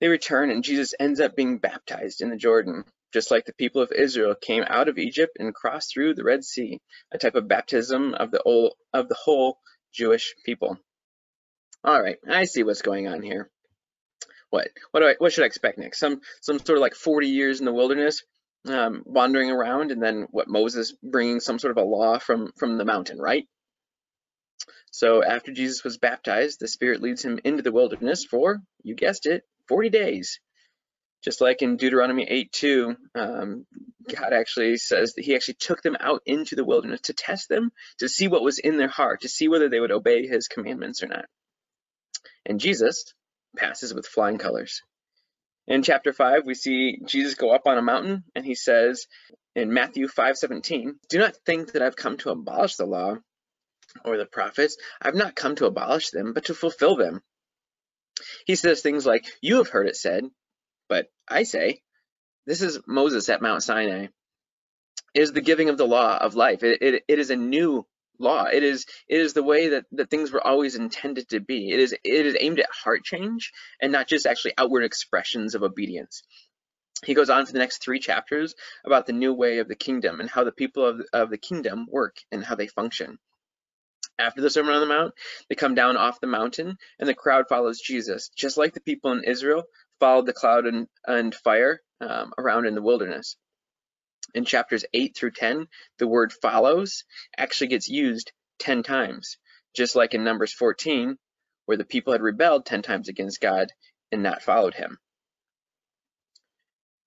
they 0.00 0.08
return 0.08 0.50
and 0.50 0.64
Jesus 0.64 0.94
ends 0.98 1.20
up 1.20 1.36
being 1.36 1.58
baptized 1.58 2.20
in 2.20 2.30
the 2.30 2.36
Jordan, 2.36 2.84
just 3.12 3.30
like 3.30 3.44
the 3.44 3.52
people 3.52 3.82
of 3.82 3.92
Israel 3.92 4.34
came 4.34 4.64
out 4.66 4.88
of 4.88 4.98
Egypt 4.98 5.36
and 5.38 5.54
crossed 5.54 5.92
through 5.92 6.14
the 6.14 6.24
Red 6.24 6.44
Sea, 6.44 6.80
a 7.12 7.18
type 7.18 7.34
of 7.34 7.48
baptism 7.48 8.14
of 8.14 8.30
the 8.30 8.40
whole, 8.44 8.76
of 8.92 9.08
the 9.08 9.16
whole 9.16 9.58
Jewish 9.92 10.34
people. 10.44 10.78
All 11.82 12.00
right, 12.00 12.18
I 12.28 12.44
see 12.44 12.62
what's 12.62 12.82
going 12.82 13.08
on 13.08 13.20
here. 13.20 13.50
What 14.50 14.68
what 14.92 15.00
do 15.00 15.06
I 15.06 15.14
what 15.18 15.32
should 15.32 15.42
I 15.42 15.46
expect 15.46 15.78
next? 15.78 15.98
Some 15.98 16.20
some 16.40 16.58
sort 16.58 16.78
of 16.78 16.82
like 16.82 16.94
40 16.94 17.28
years 17.28 17.58
in 17.58 17.66
the 17.66 17.72
wilderness 17.72 18.22
um, 18.68 19.02
wandering 19.06 19.50
around, 19.50 19.92
and 19.92 20.02
then 20.02 20.26
what 20.30 20.48
Moses 20.48 20.94
bringing 21.02 21.40
some 21.40 21.58
sort 21.58 21.76
of 21.76 21.82
a 21.82 21.86
law 21.86 22.18
from 22.18 22.52
from 22.58 22.78
the 22.78 22.84
mountain, 22.84 23.18
right? 23.18 23.46
So 24.90 25.24
after 25.24 25.52
Jesus 25.52 25.84
was 25.84 25.98
baptized, 25.98 26.60
the 26.60 26.68
Spirit 26.68 27.02
leads 27.02 27.24
him 27.24 27.40
into 27.44 27.62
the 27.62 27.72
wilderness 27.72 28.24
for, 28.24 28.60
you 28.82 28.94
guessed 28.94 29.26
it, 29.26 29.42
40 29.68 29.90
days. 29.90 30.40
Just 31.24 31.40
like 31.40 31.62
in 31.62 31.76
Deuteronomy 31.76 32.26
8:2, 32.26 32.96
um, 33.14 33.66
God 34.14 34.32
actually 34.32 34.76
says 34.76 35.14
that 35.14 35.24
He 35.24 35.34
actually 35.34 35.54
took 35.54 35.82
them 35.82 35.96
out 35.98 36.22
into 36.26 36.54
the 36.54 36.64
wilderness 36.64 37.00
to 37.02 37.14
test 37.14 37.48
them, 37.48 37.72
to 37.98 38.08
see 38.08 38.28
what 38.28 38.44
was 38.44 38.58
in 38.58 38.76
their 38.76 38.88
heart, 38.88 39.22
to 39.22 39.28
see 39.28 39.48
whether 39.48 39.68
they 39.68 39.80
would 39.80 39.90
obey 39.90 40.26
His 40.26 40.48
commandments 40.48 41.02
or 41.02 41.08
not. 41.08 41.24
And 42.46 42.60
Jesus 42.60 43.14
passes 43.56 43.94
with 43.94 44.06
flying 44.06 44.38
colors. 44.38 44.82
In 45.66 45.82
chapter 45.82 46.12
5, 46.12 46.44
we 46.44 46.54
see 46.54 47.00
Jesus 47.06 47.34
go 47.34 47.50
up 47.54 47.66
on 47.66 47.78
a 47.78 47.82
mountain 47.82 48.24
and 48.34 48.44
he 48.44 48.54
says 48.54 49.06
in 49.54 49.72
Matthew 49.72 50.08
5:17, 50.08 50.98
"Do 51.08 51.18
not 51.18 51.36
think 51.46 51.72
that 51.72 51.82
I've 51.82 51.96
come 51.96 52.18
to 52.18 52.30
abolish 52.30 52.76
the 52.76 52.86
law 52.86 53.16
or 54.04 54.16
the 54.18 54.26
prophets. 54.26 54.76
I've 55.00 55.14
not 55.14 55.36
come 55.36 55.56
to 55.56 55.66
abolish 55.66 56.10
them, 56.10 56.32
but 56.34 56.46
to 56.46 56.54
fulfill 56.54 56.96
them." 56.96 57.22
He 58.46 58.56
says 58.56 58.82
things 58.82 59.06
like, 59.06 59.26
"You 59.40 59.56
have 59.56 59.68
heard 59.68 59.88
it 59.88 59.96
said, 59.96 60.24
but 60.88 61.08
I 61.28 61.44
say." 61.44 61.82
This 62.46 62.60
is 62.60 62.80
Moses 62.86 63.28
at 63.30 63.40
Mount 63.40 63.62
Sinai. 63.62 64.08
It 65.14 65.22
is 65.22 65.32
the 65.32 65.40
giving 65.40 65.70
of 65.70 65.78
the 65.78 65.86
law 65.86 66.18
of 66.18 66.34
life. 66.34 66.62
It, 66.62 66.82
it, 66.82 67.04
it 67.08 67.18
is 67.18 67.30
a 67.30 67.36
new 67.36 67.86
law. 68.18 68.44
It 68.44 68.62
is 68.62 68.86
it 69.08 69.20
is 69.20 69.32
the 69.32 69.42
way 69.42 69.68
that, 69.70 69.84
that 69.92 70.10
things 70.10 70.32
were 70.32 70.46
always 70.46 70.74
intended 70.74 71.28
to 71.30 71.40
be. 71.40 71.70
It 71.70 71.80
is 71.80 71.92
it 71.92 72.26
is 72.26 72.36
aimed 72.38 72.60
at 72.60 72.68
heart 72.70 73.04
change 73.04 73.52
and 73.80 73.92
not 73.92 74.08
just 74.08 74.26
actually 74.26 74.54
outward 74.58 74.84
expressions 74.84 75.54
of 75.54 75.62
obedience. 75.62 76.22
He 77.04 77.14
goes 77.14 77.30
on 77.30 77.44
for 77.44 77.52
the 77.52 77.58
next 77.58 77.82
three 77.82 77.98
chapters 77.98 78.54
about 78.84 79.06
the 79.06 79.12
new 79.12 79.34
way 79.34 79.58
of 79.58 79.68
the 79.68 79.74
kingdom 79.74 80.20
and 80.20 80.30
how 80.30 80.44
the 80.44 80.52
people 80.52 80.86
of, 80.86 81.02
of 81.12 81.30
the 81.30 81.38
kingdom 81.38 81.86
work 81.90 82.16
and 82.32 82.44
how 82.44 82.54
they 82.54 82.68
function. 82.68 83.18
After 84.18 84.40
the 84.40 84.48
Sermon 84.48 84.74
on 84.74 84.80
the 84.80 84.94
Mount, 84.94 85.14
they 85.48 85.56
come 85.56 85.74
down 85.74 85.96
off 85.96 86.20
the 86.20 86.28
mountain 86.28 86.78
and 86.98 87.08
the 87.08 87.14
crowd 87.14 87.46
follows 87.48 87.80
Jesus, 87.80 88.30
just 88.36 88.56
like 88.56 88.72
the 88.72 88.80
people 88.80 89.12
in 89.12 89.24
Israel 89.24 89.64
followed 89.98 90.26
the 90.26 90.32
cloud 90.32 90.66
and, 90.66 90.86
and 91.06 91.34
fire 91.34 91.80
um, 92.00 92.32
around 92.38 92.66
in 92.66 92.74
the 92.74 92.82
wilderness 92.82 93.36
in 94.34 94.44
chapters 94.44 94.84
8 94.94 95.16
through 95.16 95.32
10, 95.32 95.68
the 95.98 96.06
word 96.08 96.32
follows 96.32 97.04
actually 97.36 97.68
gets 97.68 97.88
used 97.88 98.32
10 98.60 98.82
times, 98.82 99.38
just 99.76 99.96
like 99.96 100.14
in 100.14 100.24
Numbers 100.24 100.52
14, 100.52 101.16
where 101.66 101.76
the 101.76 101.84
people 101.84 102.12
had 102.12 102.22
rebelled 102.22 102.66
10 102.66 102.82
times 102.82 103.08
against 103.08 103.40
God 103.40 103.68
and 104.12 104.22
not 104.22 104.42
followed 104.42 104.74
him. 104.74 104.98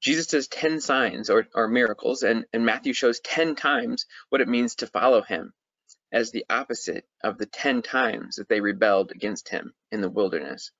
Jesus 0.01 0.27
does 0.27 0.47
10 0.47 0.81
signs 0.81 1.29
or, 1.29 1.47
or 1.55 1.67
miracles, 1.67 2.23
and, 2.23 2.45
and 2.53 2.65
Matthew 2.65 2.93
shows 2.93 3.19
10 3.21 3.55
times 3.55 4.05
what 4.29 4.41
it 4.41 4.47
means 4.47 4.75
to 4.75 4.87
follow 4.87 5.21
him 5.21 5.53
as 6.11 6.31
the 6.31 6.45
opposite 6.49 7.05
of 7.23 7.37
the 7.37 7.45
10 7.45 7.81
times 7.81 8.37
that 8.37 8.49
they 8.49 8.61
rebelled 8.61 9.11
against 9.11 9.49
him 9.49 9.73
in 9.91 10.01
the 10.01 10.09
wilderness. 10.09 10.71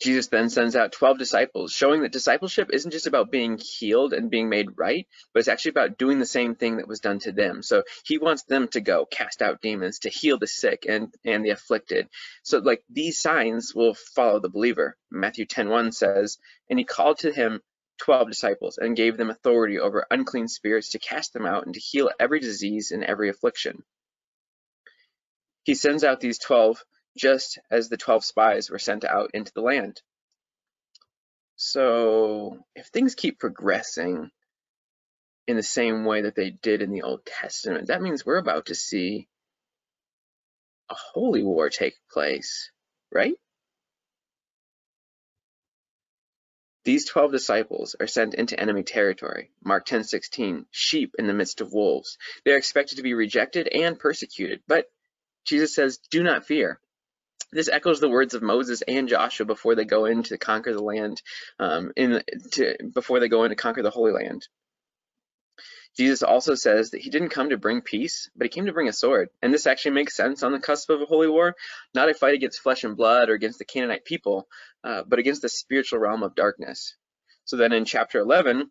Jesus 0.00 0.26
then 0.26 0.50
sends 0.50 0.76
out 0.76 0.92
12 0.92 1.18
disciples, 1.18 1.72
showing 1.72 2.02
that 2.02 2.12
discipleship 2.12 2.68
isn't 2.70 2.90
just 2.90 3.06
about 3.06 3.30
being 3.30 3.56
healed 3.56 4.12
and 4.12 4.30
being 4.30 4.50
made 4.50 4.76
right, 4.76 5.06
but 5.32 5.40
it's 5.40 5.48
actually 5.48 5.70
about 5.70 5.96
doing 5.96 6.18
the 6.18 6.26
same 6.26 6.54
thing 6.54 6.76
that 6.76 6.88
was 6.88 7.00
done 7.00 7.18
to 7.20 7.32
them. 7.32 7.62
So 7.62 7.82
he 8.04 8.18
wants 8.18 8.42
them 8.42 8.68
to 8.68 8.80
go 8.82 9.06
cast 9.06 9.40
out 9.40 9.62
demons, 9.62 10.00
to 10.00 10.10
heal 10.10 10.38
the 10.38 10.46
sick 10.46 10.84
and, 10.86 11.14
and 11.24 11.44
the 11.44 11.50
afflicted. 11.50 12.08
So 12.42 12.58
like 12.58 12.84
these 12.90 13.18
signs 13.18 13.74
will 13.74 13.94
follow 13.94 14.38
the 14.38 14.50
believer. 14.50 14.98
Matthew 15.10 15.46
10:1 15.46 15.94
says, 15.94 16.38
and 16.68 16.78
he 16.78 16.84
called 16.84 17.18
to 17.20 17.32
him 17.32 17.62
12 17.98 18.28
disciples 18.28 18.76
and 18.76 18.96
gave 18.96 19.16
them 19.16 19.30
authority 19.30 19.78
over 19.78 20.06
unclean 20.10 20.48
spirits 20.48 20.90
to 20.90 20.98
cast 20.98 21.32
them 21.32 21.46
out 21.46 21.64
and 21.64 21.74
to 21.74 21.80
heal 21.80 22.10
every 22.20 22.40
disease 22.40 22.90
and 22.90 23.02
every 23.02 23.30
affliction. 23.30 23.82
He 25.64 25.74
sends 25.74 26.04
out 26.04 26.20
these 26.20 26.38
12 26.38 26.84
just 27.16 27.58
as 27.70 27.88
the 27.88 27.96
12 27.96 28.24
spies 28.24 28.70
were 28.70 28.78
sent 28.78 29.04
out 29.04 29.30
into 29.34 29.52
the 29.54 29.62
land. 29.62 30.00
So 31.56 32.58
if 32.74 32.88
things 32.88 33.14
keep 33.14 33.38
progressing 33.38 34.30
in 35.46 35.56
the 35.56 35.62
same 35.62 36.04
way 36.04 36.22
that 36.22 36.34
they 36.34 36.50
did 36.50 36.82
in 36.82 36.92
the 36.92 37.02
Old 37.02 37.24
Testament, 37.24 37.88
that 37.88 38.02
means 38.02 38.26
we're 38.26 38.36
about 38.36 38.66
to 38.66 38.74
see 38.74 39.28
a 40.90 40.94
holy 40.94 41.42
war 41.42 41.70
take 41.70 41.94
place, 42.10 42.70
right? 43.12 43.34
These 46.84 47.06
12 47.06 47.32
disciples 47.32 47.96
are 47.98 48.06
sent 48.06 48.34
into 48.34 48.58
enemy 48.58 48.84
territory. 48.84 49.50
Mark 49.64 49.86
10:16, 49.86 50.66
sheep 50.70 51.14
in 51.18 51.26
the 51.26 51.34
midst 51.34 51.60
of 51.60 51.72
wolves. 51.72 52.16
They 52.44 52.52
are 52.52 52.58
expected 52.58 52.96
to 52.96 53.02
be 53.02 53.14
rejected 53.14 53.68
and 53.68 53.98
persecuted, 53.98 54.62
but 54.68 54.88
Jesus 55.44 55.74
says, 55.74 55.98
"Do 55.98 56.22
not 56.22 56.46
fear. 56.46 56.80
This 57.56 57.70
echoes 57.70 58.00
the 58.00 58.10
words 58.10 58.34
of 58.34 58.42
Moses 58.42 58.82
and 58.82 59.08
Joshua 59.08 59.46
before 59.46 59.74
they 59.74 59.86
go 59.86 60.04
in 60.04 60.22
to 60.24 60.36
conquer 60.36 60.74
the 60.74 60.82
land, 60.82 61.22
um, 61.58 61.90
in 61.96 62.22
to, 62.52 62.76
before 62.92 63.18
they 63.18 63.30
go 63.30 63.44
in 63.44 63.48
to 63.48 63.56
conquer 63.56 63.82
the 63.82 63.88
Holy 63.88 64.12
Land. 64.12 64.46
Jesus 65.96 66.22
also 66.22 66.54
says 66.54 66.90
that 66.90 67.00
he 67.00 67.08
didn't 67.08 67.30
come 67.30 67.48
to 67.48 67.56
bring 67.56 67.80
peace, 67.80 68.28
but 68.36 68.44
he 68.44 68.50
came 68.50 68.66
to 68.66 68.74
bring 68.74 68.88
a 68.88 68.92
sword. 68.92 69.30
And 69.40 69.54
this 69.54 69.66
actually 69.66 69.92
makes 69.92 70.14
sense 70.14 70.42
on 70.42 70.52
the 70.52 70.60
cusp 70.60 70.90
of 70.90 71.00
a 71.00 71.06
holy 71.06 71.28
war, 71.28 71.56
not 71.94 72.10
a 72.10 72.14
fight 72.14 72.34
against 72.34 72.60
flesh 72.60 72.84
and 72.84 72.94
blood 72.94 73.30
or 73.30 73.32
against 73.32 73.58
the 73.58 73.64
Canaanite 73.64 74.04
people, 74.04 74.46
uh, 74.84 75.04
but 75.06 75.18
against 75.18 75.40
the 75.40 75.48
spiritual 75.48 75.98
realm 75.98 76.22
of 76.22 76.34
darkness. 76.34 76.94
So 77.46 77.56
then 77.56 77.72
in 77.72 77.86
chapter 77.86 78.18
11, 78.18 78.70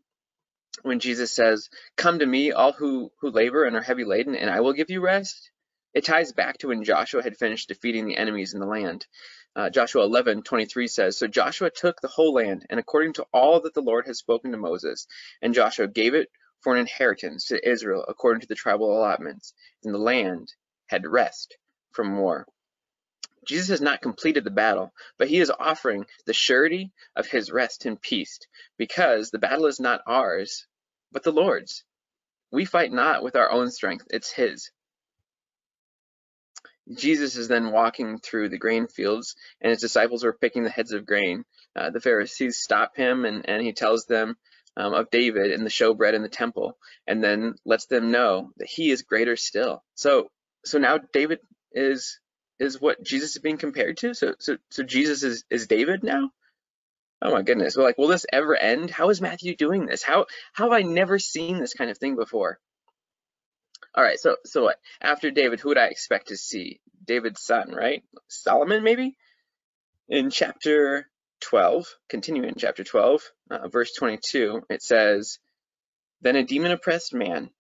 when 0.84 1.00
Jesus 1.00 1.32
says, 1.32 1.70
Come 1.98 2.20
to 2.20 2.26
me, 2.28 2.52
all 2.52 2.74
who, 2.74 3.12
who 3.22 3.32
labor 3.32 3.64
and 3.64 3.76
are 3.76 3.82
heavy 3.82 4.04
laden, 4.04 4.36
and 4.36 4.48
I 4.48 4.60
will 4.60 4.74
give 4.74 4.92
you 4.92 5.02
rest, 5.02 5.50
it 5.96 6.04
ties 6.06 6.34
back 6.34 6.58
to 6.60 6.68
when 6.68 6.84
Joshua 6.84 7.24
had 7.24 7.38
finished 7.38 7.70
defeating 7.70 8.06
the 8.06 8.18
enemies 8.18 8.54
in 8.54 8.60
the 8.60 8.68
land. 8.68 9.08
Uh, 9.56 9.70
Joshua 9.70 10.04
11, 10.04 10.44
23 10.44 10.88
says, 10.88 11.18
So 11.18 11.26
Joshua 11.26 11.72
took 11.72 12.02
the 12.02 12.10
whole 12.10 12.34
land, 12.34 12.66
and 12.70 12.82
according 12.82 13.14
to 13.14 13.26
all 13.34 13.62
that 13.62 13.74
the 13.74 13.82
Lord 13.82 14.06
had 14.06 14.18
spoken 14.18 14.52
to 14.52 14.58
Moses, 14.58 15.08
and 15.42 15.54
Joshua 15.54 15.88
gave 15.88 16.14
it 16.14 16.30
for 16.60 16.74
an 16.74 16.82
inheritance 16.82 17.46
to 17.48 17.70
Israel 17.70 18.04
according 18.08 18.42
to 18.42 18.48
the 18.48 18.56
tribal 18.56 18.92
allotments, 18.92 19.54
and 19.86 19.94
the 19.94 20.00
land 20.00 20.54
had 20.88 21.08
rest 21.08 21.58
from 21.92 22.18
war. 22.18 22.46
Jesus 23.48 23.70
has 23.70 23.82
not 23.82 24.02
completed 24.02 24.44
the 24.44 24.52
battle, 24.52 24.92
but 25.18 25.30
he 25.30 25.40
is 25.40 25.52
offering 25.52 26.06
the 26.26 26.34
surety 26.34 26.92
of 27.16 27.28
his 27.28 27.52
rest 27.52 27.86
and 27.86 28.02
peace, 28.02 28.40
because 28.78 29.32
the 29.32 29.40
battle 29.40 29.68
is 29.68 29.80
not 29.80 30.02
ours, 30.06 30.68
but 31.14 31.24
the 31.24 31.32
Lord's. 31.32 31.86
We 32.52 32.66
fight 32.66 32.92
not 32.92 33.24
with 33.24 33.38
our 33.38 33.50
own 33.50 33.72
strength, 33.72 34.08
it's 34.10 34.32
his. 34.32 34.72
Jesus 36.94 37.36
is 37.36 37.48
then 37.48 37.72
walking 37.72 38.20
through 38.20 38.50
the 38.50 38.58
grain 38.58 38.88
fields, 38.88 39.36
and 39.62 39.72
his 39.72 39.82
disciples 39.82 40.24
are 40.24 40.34
picking 40.34 40.64
the 40.64 40.70
heads 40.70 40.92
of 40.92 41.06
grain. 41.06 41.44
Uh, 41.76 41.90
the 41.90 42.02
Pharisees 42.02 42.60
stop 42.60 42.96
him, 42.96 43.26
and, 43.26 43.48
and 43.50 43.62
he 43.64 43.74
tells 43.74 44.06
them 44.06 44.36
um, 44.78 44.94
of 44.94 45.10
David 45.10 45.52
and 45.52 45.66
the 45.66 45.70
showbread 45.70 46.14
in 46.14 46.22
the 46.22 46.30
temple, 46.30 46.78
and 47.08 47.24
then 47.24 47.56
lets 47.66 47.88
them 47.88 48.12
know 48.12 48.52
that 48.58 48.68
he 48.70 48.92
is 48.92 49.04
greater 49.04 49.36
still. 49.36 49.84
So, 49.96 50.30
so 50.66 50.78
now 50.78 51.00
David 51.14 51.40
is 51.72 52.20
is 52.60 52.80
what 52.80 53.04
Jesus 53.04 53.36
is 53.36 53.42
being 53.42 53.58
compared 53.58 53.98
to. 53.98 54.14
So, 54.14 54.36
so, 54.40 54.58
so 54.70 54.84
Jesus 54.84 55.24
is 55.24 55.44
is 55.50 55.68
David 55.68 56.04
now. 56.04 56.30
Oh 57.22 57.32
my 57.32 57.42
goodness. 57.42 57.76
Well, 57.76 57.86
like, 57.86 57.98
will 57.98 58.08
this 58.08 58.26
ever 58.32 58.56
end? 58.56 58.92
How 58.92 59.10
is 59.10 59.22
Matthew 59.22 59.56
doing 59.56 59.86
this? 59.86 60.04
How 60.04 60.26
how 60.54 60.66
have 60.66 60.74
I 60.74 60.82
never 60.82 61.20
seen 61.20 61.60
this 61.60 61.74
kind 61.74 61.90
of 61.90 61.98
thing 61.98 62.16
before? 62.16 62.60
All 63.94 64.04
right, 64.04 64.20
so 64.20 64.38
so 64.46 64.64
what? 64.64 64.80
After 65.02 65.32
David, 65.32 65.60
who 65.60 65.70
would 65.70 65.78
I 65.78 65.88
expect 65.88 66.28
to 66.28 66.38
see? 66.38 66.80
David's 67.06 67.42
son, 67.42 67.72
right? 67.72 68.04
Solomon, 68.28 68.84
maybe? 68.84 69.16
In 70.10 70.30
chapter 70.30 71.10
12, 71.42 71.86
continuing 72.10 72.50
in 72.50 72.56
chapter 72.58 72.84
12, 72.84 73.22
uh, 73.52 73.68
verse 73.68 73.94
22, 73.94 74.64
it 74.70 74.82
says, 74.82 75.40
Then 76.22 76.36
a 76.36 76.44
demon-oppressed 76.44 77.14
man 77.14 77.52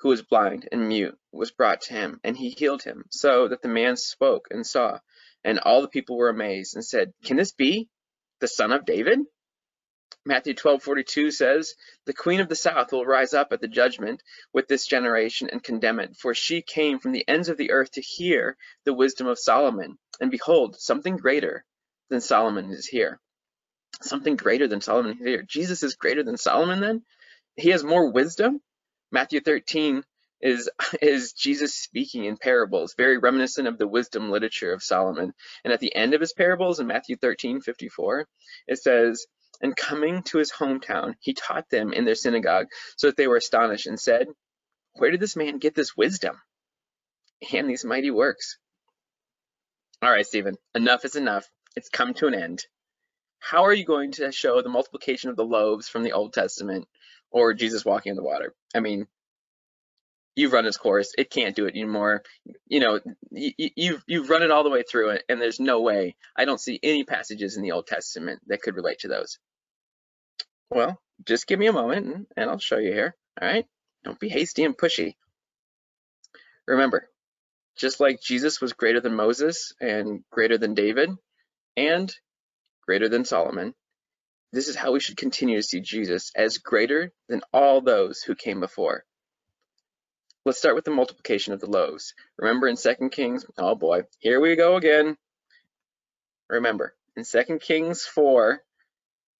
who 0.00 0.08
was 0.08 0.22
blind 0.22 0.68
and 0.72 0.88
mute 0.88 1.16
was 1.30 1.52
brought 1.52 1.82
to 1.82 1.94
him, 1.94 2.20
and 2.24 2.36
he 2.36 2.50
healed 2.50 2.82
him, 2.82 3.04
so 3.10 3.48
that 3.48 3.62
the 3.62 3.68
man 3.68 3.96
spoke 3.96 4.48
and 4.50 4.66
saw. 4.66 4.98
And 5.44 5.58
all 5.60 5.82
the 5.82 5.88
people 5.88 6.16
were 6.16 6.28
amazed 6.28 6.74
and 6.74 6.84
said, 6.84 7.12
Can 7.24 7.36
this 7.36 7.52
be 7.52 7.88
the 8.40 8.48
son 8.48 8.72
of 8.72 8.84
David? 8.84 9.20
Matthew 10.24 10.54
12:42 10.54 11.32
says, 11.32 11.74
"The 12.04 12.12
queen 12.12 12.40
of 12.40 12.48
the 12.48 12.54
south 12.54 12.92
will 12.92 13.04
rise 13.04 13.34
up 13.34 13.52
at 13.52 13.60
the 13.60 13.66
judgment 13.66 14.22
with 14.52 14.68
this 14.68 14.86
generation 14.86 15.50
and 15.50 15.62
condemn 15.62 15.98
it, 15.98 16.16
for 16.16 16.32
she 16.32 16.62
came 16.62 17.00
from 17.00 17.10
the 17.10 17.28
ends 17.28 17.48
of 17.48 17.56
the 17.56 17.72
earth 17.72 17.90
to 17.92 18.00
hear 18.00 18.56
the 18.84 18.94
wisdom 18.94 19.26
of 19.26 19.38
Solomon. 19.38 19.98
And 20.20 20.30
behold, 20.30 20.80
something 20.80 21.16
greater 21.16 21.64
than 22.08 22.20
Solomon 22.20 22.70
is 22.70 22.86
here." 22.86 23.20
Something 24.00 24.36
greater 24.36 24.68
than 24.68 24.80
Solomon 24.80 25.18
is 25.18 25.26
here. 25.26 25.42
Jesus 25.42 25.82
is 25.82 25.96
greater 25.96 26.22
than 26.22 26.36
Solomon 26.36 26.80
then? 26.80 27.04
He 27.56 27.70
has 27.70 27.82
more 27.82 28.10
wisdom? 28.10 28.62
Matthew 29.10 29.40
13 29.40 30.04
is 30.40 30.70
is 31.02 31.32
Jesus 31.32 31.74
speaking 31.74 32.24
in 32.26 32.36
parables, 32.36 32.94
very 32.94 33.18
reminiscent 33.18 33.66
of 33.66 33.76
the 33.76 33.88
wisdom 33.88 34.30
literature 34.30 34.72
of 34.72 34.82
Solomon. 34.82 35.34
And 35.64 35.72
at 35.72 35.80
the 35.80 35.94
end 35.94 36.14
of 36.14 36.20
his 36.20 36.32
parables 36.32 36.78
in 36.80 36.86
Matthew 36.86 37.16
13:54, 37.16 38.24
it 38.68 38.78
says, 38.78 39.26
and 39.62 39.76
coming 39.76 40.22
to 40.24 40.38
his 40.38 40.52
hometown, 40.52 41.14
he 41.20 41.34
taught 41.34 41.70
them 41.70 41.92
in 41.92 42.04
their 42.04 42.14
synagogue, 42.14 42.66
so 42.96 43.06
that 43.06 43.16
they 43.16 43.28
were 43.28 43.36
astonished 43.36 43.86
and 43.86 43.98
said, 43.98 44.26
Where 44.94 45.10
did 45.10 45.20
this 45.20 45.36
man 45.36 45.58
get 45.58 45.74
this 45.74 45.96
wisdom 45.96 46.40
and 47.52 47.70
these 47.70 47.84
mighty 47.84 48.10
works? 48.10 48.58
All 50.02 50.10
right, 50.10 50.26
Stephen, 50.26 50.56
enough 50.74 51.04
is 51.04 51.16
enough. 51.16 51.48
It's 51.76 51.88
come 51.88 52.12
to 52.14 52.26
an 52.26 52.34
end. 52.34 52.66
How 53.38 53.64
are 53.64 53.72
you 53.72 53.84
going 53.84 54.12
to 54.12 54.32
show 54.32 54.60
the 54.62 54.68
multiplication 54.68 55.30
of 55.30 55.36
the 55.36 55.44
loaves 55.44 55.88
from 55.88 56.02
the 56.02 56.12
Old 56.12 56.32
Testament 56.32 56.86
or 57.30 57.54
Jesus 57.54 57.84
walking 57.84 58.10
in 58.10 58.16
the 58.16 58.22
water? 58.22 58.54
I 58.74 58.80
mean, 58.80 59.06
you've 60.34 60.52
run 60.52 60.64
this 60.64 60.76
course. 60.76 61.12
It 61.16 61.30
can't 61.30 61.56
do 61.56 61.66
it 61.66 61.74
anymore. 61.74 62.22
You 62.66 62.80
know, 62.80 63.00
you, 63.30 63.52
you've 63.76 64.04
you've 64.06 64.30
run 64.30 64.42
it 64.42 64.50
all 64.50 64.64
the 64.64 64.70
way 64.70 64.82
through 64.82 65.10
it, 65.10 65.24
and 65.28 65.40
there's 65.40 65.60
no 65.60 65.80
way. 65.80 66.16
I 66.36 66.44
don't 66.44 66.60
see 66.60 66.78
any 66.82 67.04
passages 67.04 67.56
in 67.56 67.62
the 67.62 67.72
Old 67.72 67.86
Testament 67.86 68.40
that 68.46 68.62
could 68.62 68.76
relate 68.76 69.00
to 69.00 69.08
those. 69.08 69.38
Well, 70.74 70.98
just 71.26 71.46
give 71.46 71.58
me 71.58 71.66
a 71.66 71.72
moment 71.72 72.28
and 72.34 72.50
I'll 72.50 72.58
show 72.58 72.78
you 72.78 72.92
here. 72.92 73.14
All 73.40 73.46
right. 73.46 73.66
Don't 74.04 74.18
be 74.18 74.30
hasty 74.30 74.64
and 74.64 74.76
pushy. 74.76 75.16
Remember, 76.66 77.10
just 77.76 78.00
like 78.00 78.22
Jesus 78.22 78.60
was 78.60 78.72
greater 78.72 79.00
than 79.00 79.14
Moses 79.14 79.74
and 79.80 80.24
greater 80.30 80.56
than 80.56 80.74
David 80.74 81.10
and 81.76 82.14
greater 82.86 83.10
than 83.10 83.26
Solomon, 83.26 83.74
this 84.52 84.68
is 84.68 84.76
how 84.76 84.92
we 84.92 85.00
should 85.00 85.18
continue 85.18 85.56
to 85.56 85.62
see 85.62 85.80
Jesus 85.80 86.32
as 86.34 86.56
greater 86.56 87.12
than 87.28 87.42
all 87.52 87.82
those 87.82 88.22
who 88.22 88.34
came 88.34 88.60
before. 88.60 89.04
Let's 90.46 90.58
start 90.58 90.74
with 90.74 90.86
the 90.86 90.90
multiplication 90.90 91.52
of 91.52 91.60
the 91.60 91.70
loaves. 91.70 92.14
Remember 92.38 92.66
in 92.66 92.76
2 92.76 93.10
Kings, 93.10 93.44
oh 93.58 93.74
boy, 93.74 94.02
here 94.20 94.40
we 94.40 94.56
go 94.56 94.76
again. 94.76 95.18
Remember, 96.48 96.94
in 97.14 97.24
2 97.24 97.58
Kings 97.58 98.04
4, 98.04 98.62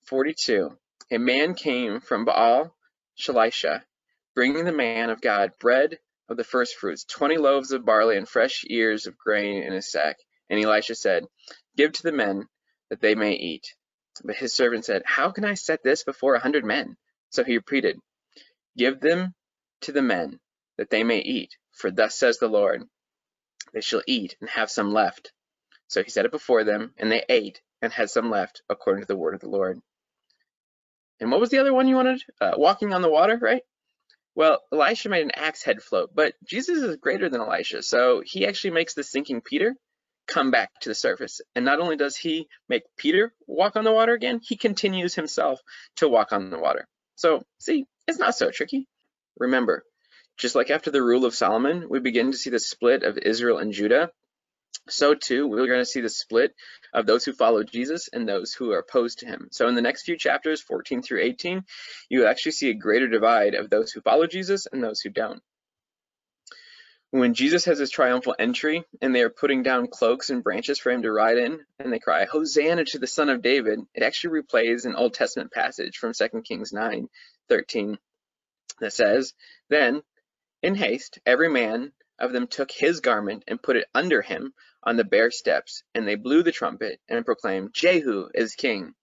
42, 0.06 0.76
a 1.10 1.18
man 1.18 1.54
came 1.54 2.00
from 2.00 2.24
Baal 2.24 2.74
Shalisha, 3.18 3.82
bringing 4.34 4.64
the 4.64 4.72
man 4.72 5.10
of 5.10 5.20
God 5.20 5.52
bread 5.58 5.98
of 6.28 6.36
the 6.36 6.44
first 6.44 6.76
fruits, 6.76 7.04
twenty 7.04 7.36
loaves 7.36 7.72
of 7.72 7.84
barley 7.84 8.16
and 8.16 8.28
fresh 8.28 8.64
ears 8.68 9.06
of 9.06 9.18
grain 9.18 9.62
in 9.62 9.72
a 9.72 9.82
sack. 9.82 10.16
And 10.48 10.62
Elisha 10.62 10.94
said, 10.94 11.24
Give 11.76 11.92
to 11.92 12.02
the 12.02 12.12
men 12.12 12.46
that 12.90 13.00
they 13.00 13.14
may 13.14 13.32
eat. 13.34 13.74
But 14.24 14.36
his 14.36 14.52
servant 14.52 14.84
said, 14.84 15.02
How 15.04 15.30
can 15.30 15.44
I 15.44 15.54
set 15.54 15.82
this 15.82 16.04
before 16.04 16.34
a 16.34 16.40
hundred 16.40 16.64
men? 16.64 16.96
So 17.30 17.44
he 17.44 17.56
repeated, 17.56 17.98
Give 18.76 19.00
them 19.00 19.34
to 19.82 19.92
the 19.92 20.02
men 20.02 20.40
that 20.78 20.90
they 20.90 21.04
may 21.04 21.18
eat, 21.20 21.56
for 21.72 21.90
thus 21.90 22.14
says 22.14 22.38
the 22.38 22.48
Lord, 22.48 22.84
They 23.72 23.80
shall 23.80 24.02
eat 24.06 24.36
and 24.40 24.48
have 24.50 24.70
some 24.70 24.92
left. 24.92 25.32
So 25.88 26.02
he 26.02 26.10
set 26.10 26.24
it 26.24 26.30
before 26.30 26.64
them, 26.64 26.94
and 26.96 27.10
they 27.10 27.24
ate 27.28 27.60
and 27.82 27.92
had 27.92 28.10
some 28.10 28.30
left, 28.30 28.62
according 28.68 29.02
to 29.02 29.08
the 29.08 29.16
word 29.16 29.34
of 29.34 29.40
the 29.40 29.48
Lord. 29.48 29.80
And 31.22 31.30
what 31.30 31.40
was 31.40 31.50
the 31.50 31.58
other 31.58 31.72
one 31.72 31.86
you 31.86 31.94
wanted? 31.94 32.20
Uh, 32.40 32.54
walking 32.56 32.92
on 32.92 33.00
the 33.00 33.08
water, 33.08 33.38
right? 33.40 33.62
Well, 34.34 34.60
Elisha 34.72 35.08
made 35.08 35.22
an 35.22 35.30
axe 35.36 35.62
head 35.62 35.80
float, 35.80 36.10
but 36.12 36.34
Jesus 36.44 36.82
is 36.82 36.96
greater 36.96 37.28
than 37.28 37.40
Elisha, 37.40 37.82
so 37.82 38.22
he 38.24 38.44
actually 38.44 38.72
makes 38.72 38.94
the 38.94 39.04
sinking 39.04 39.40
Peter 39.40 39.76
come 40.26 40.50
back 40.50 40.70
to 40.80 40.88
the 40.88 40.96
surface. 40.96 41.40
And 41.54 41.64
not 41.64 41.78
only 41.78 41.96
does 41.96 42.16
he 42.16 42.48
make 42.68 42.82
Peter 42.96 43.32
walk 43.46 43.76
on 43.76 43.84
the 43.84 43.92
water 43.92 44.14
again, 44.14 44.40
he 44.42 44.56
continues 44.56 45.14
himself 45.14 45.60
to 45.96 46.08
walk 46.08 46.32
on 46.32 46.50
the 46.50 46.58
water. 46.58 46.88
So, 47.14 47.44
see, 47.60 47.86
it's 48.08 48.18
not 48.18 48.34
so 48.34 48.50
tricky. 48.50 48.88
Remember, 49.38 49.84
just 50.38 50.56
like 50.56 50.70
after 50.70 50.90
the 50.90 51.02
rule 51.02 51.24
of 51.24 51.36
Solomon, 51.36 51.86
we 51.88 52.00
begin 52.00 52.32
to 52.32 52.38
see 52.38 52.50
the 52.50 52.58
split 52.58 53.04
of 53.04 53.16
Israel 53.16 53.58
and 53.58 53.72
Judah. 53.72 54.10
So 54.88 55.14
too, 55.14 55.46
we're 55.46 55.68
going 55.68 55.78
to 55.78 55.84
see 55.84 56.00
the 56.00 56.08
split 56.08 56.52
of 56.92 57.06
those 57.06 57.24
who 57.24 57.32
follow 57.32 57.62
Jesus 57.62 58.08
and 58.12 58.28
those 58.28 58.52
who 58.52 58.72
are 58.72 58.78
opposed 58.78 59.20
to 59.20 59.26
him. 59.26 59.48
So 59.50 59.68
in 59.68 59.74
the 59.74 59.82
next 59.82 60.02
few 60.02 60.16
chapters, 60.16 60.60
14 60.60 61.02
through 61.02 61.22
18, 61.22 61.64
you 62.08 62.26
actually 62.26 62.52
see 62.52 62.70
a 62.70 62.74
greater 62.74 63.08
divide 63.08 63.54
of 63.54 63.70
those 63.70 63.92
who 63.92 64.00
follow 64.00 64.26
Jesus 64.26 64.66
and 64.70 64.82
those 64.82 65.00
who 65.00 65.10
don't. 65.10 65.42
When 67.10 67.34
Jesus 67.34 67.66
has 67.66 67.78
his 67.78 67.90
triumphal 67.90 68.34
entry 68.38 68.84
and 69.02 69.14
they 69.14 69.20
are 69.20 69.28
putting 69.28 69.62
down 69.62 69.88
cloaks 69.88 70.30
and 70.30 70.42
branches 70.42 70.78
for 70.78 70.90
him 70.90 71.02
to 71.02 71.12
ride 71.12 71.36
in, 71.36 71.60
and 71.78 71.92
they 71.92 71.98
cry, 71.98 72.24
Hosanna 72.24 72.86
to 72.86 72.98
the 72.98 73.06
Son 73.06 73.28
of 73.28 73.42
David, 73.42 73.80
it 73.94 74.02
actually 74.02 74.42
replays 74.42 74.86
an 74.86 74.96
Old 74.96 75.12
Testament 75.12 75.52
passage 75.52 75.98
from 75.98 76.14
2 76.14 76.40
Kings 76.40 76.72
9 76.72 77.08
13 77.50 77.98
that 78.80 78.94
says, 78.94 79.34
Then, 79.68 80.02
in 80.62 80.74
haste, 80.74 81.18
every 81.26 81.50
man 81.50 81.92
of 82.18 82.32
them 82.32 82.46
took 82.46 82.70
his 82.70 83.00
garment 83.00 83.44
and 83.48 83.62
put 83.62 83.76
it 83.76 83.88
under 83.94 84.22
him 84.22 84.52
on 84.82 84.96
the 84.96 85.04
bare 85.04 85.30
steps, 85.30 85.82
and 85.94 86.06
they 86.06 86.14
blew 86.14 86.42
the 86.42 86.52
trumpet 86.52 87.00
and 87.08 87.24
proclaimed, 87.24 87.72
Jehu 87.72 88.28
is 88.34 88.54
king. 88.54 88.94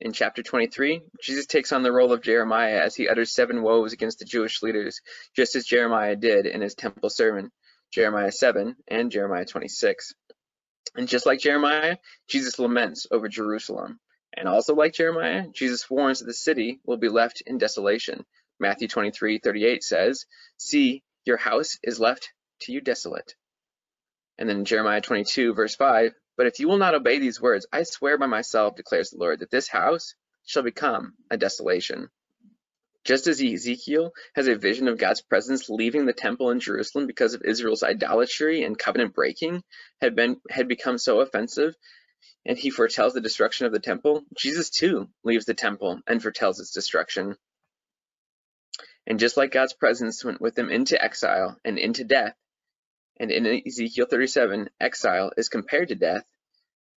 In 0.00 0.12
chapter 0.12 0.42
23, 0.42 1.02
Jesus 1.20 1.46
takes 1.46 1.72
on 1.72 1.82
the 1.82 1.90
role 1.90 2.12
of 2.12 2.22
Jeremiah 2.22 2.80
as 2.84 2.94
he 2.94 3.08
utters 3.08 3.34
seven 3.34 3.62
woes 3.62 3.92
against 3.92 4.20
the 4.20 4.24
Jewish 4.24 4.62
leaders, 4.62 5.00
just 5.34 5.56
as 5.56 5.64
Jeremiah 5.64 6.14
did 6.14 6.46
in 6.46 6.60
his 6.60 6.74
temple 6.74 7.10
sermon, 7.10 7.50
Jeremiah 7.92 8.30
7 8.30 8.76
and 8.86 9.10
Jeremiah 9.10 9.44
26. 9.44 10.14
And 10.94 11.08
just 11.08 11.26
like 11.26 11.40
Jeremiah, 11.40 11.96
Jesus 12.28 12.58
laments 12.58 13.06
over 13.10 13.28
Jerusalem. 13.28 13.98
And 14.36 14.48
also 14.48 14.74
like 14.74 14.92
Jeremiah, 14.92 15.46
Jesus 15.52 15.90
warns 15.90 16.20
that 16.20 16.26
the 16.26 16.34
city 16.34 16.80
will 16.84 16.96
be 16.96 17.08
left 17.08 17.42
in 17.46 17.58
desolation. 17.58 18.24
Matthew 18.60 18.88
23, 18.88 19.38
38 19.38 19.84
says, 19.84 20.26
See, 20.56 21.02
your 21.24 21.36
house 21.36 21.78
is 21.82 22.00
left 22.00 22.32
to 22.60 22.72
you 22.72 22.80
desolate. 22.80 23.34
And 24.38 24.48
then 24.48 24.64
Jeremiah 24.64 25.00
22, 25.00 25.54
verse 25.54 25.74
5, 25.74 26.12
but 26.36 26.46
if 26.46 26.60
you 26.60 26.68
will 26.68 26.78
not 26.78 26.94
obey 26.94 27.18
these 27.18 27.40
words, 27.40 27.66
I 27.72 27.82
swear 27.82 28.16
by 28.16 28.26
myself, 28.26 28.76
declares 28.76 29.10
the 29.10 29.18
Lord, 29.18 29.40
that 29.40 29.50
this 29.50 29.68
house 29.68 30.14
shall 30.46 30.62
become 30.62 31.14
a 31.30 31.36
desolation. 31.36 32.08
Just 33.04 33.26
as 33.26 33.42
Ezekiel 33.42 34.12
has 34.34 34.48
a 34.48 34.54
vision 34.54 34.86
of 34.86 34.98
God's 34.98 35.22
presence 35.22 35.68
leaving 35.68 36.06
the 36.06 36.12
temple 36.12 36.50
in 36.50 36.60
Jerusalem 36.60 37.06
because 37.06 37.34
of 37.34 37.42
Israel's 37.42 37.82
idolatry 37.82 38.62
and 38.64 38.78
covenant 38.78 39.14
breaking 39.14 39.62
had 40.00 40.14
been 40.14 40.40
had 40.50 40.68
become 40.68 40.98
so 40.98 41.20
offensive, 41.20 41.74
and 42.44 42.58
he 42.58 42.70
foretells 42.70 43.14
the 43.14 43.20
destruction 43.20 43.66
of 43.66 43.72
the 43.72 43.80
temple, 43.80 44.24
Jesus 44.36 44.70
too 44.70 45.08
leaves 45.24 45.44
the 45.44 45.54
temple 45.54 46.00
and 46.06 46.22
foretells 46.22 46.60
its 46.60 46.70
destruction. 46.70 47.36
And 49.08 49.20
just 49.20 49.38
like 49.38 49.52
God's 49.52 49.74
presence 49.74 50.24
went 50.24 50.40
with 50.40 50.54
them 50.54 50.70
into 50.70 51.02
exile 51.02 51.58
and 51.64 51.78
into 51.78 52.04
death, 52.04 52.36
and 53.18 53.30
in 53.32 53.62
Ezekiel 53.66 54.06
37, 54.10 54.70
exile 54.80 55.32
is 55.36 55.48
compared 55.48 55.88
to 55.88 55.96
death. 55.96 56.24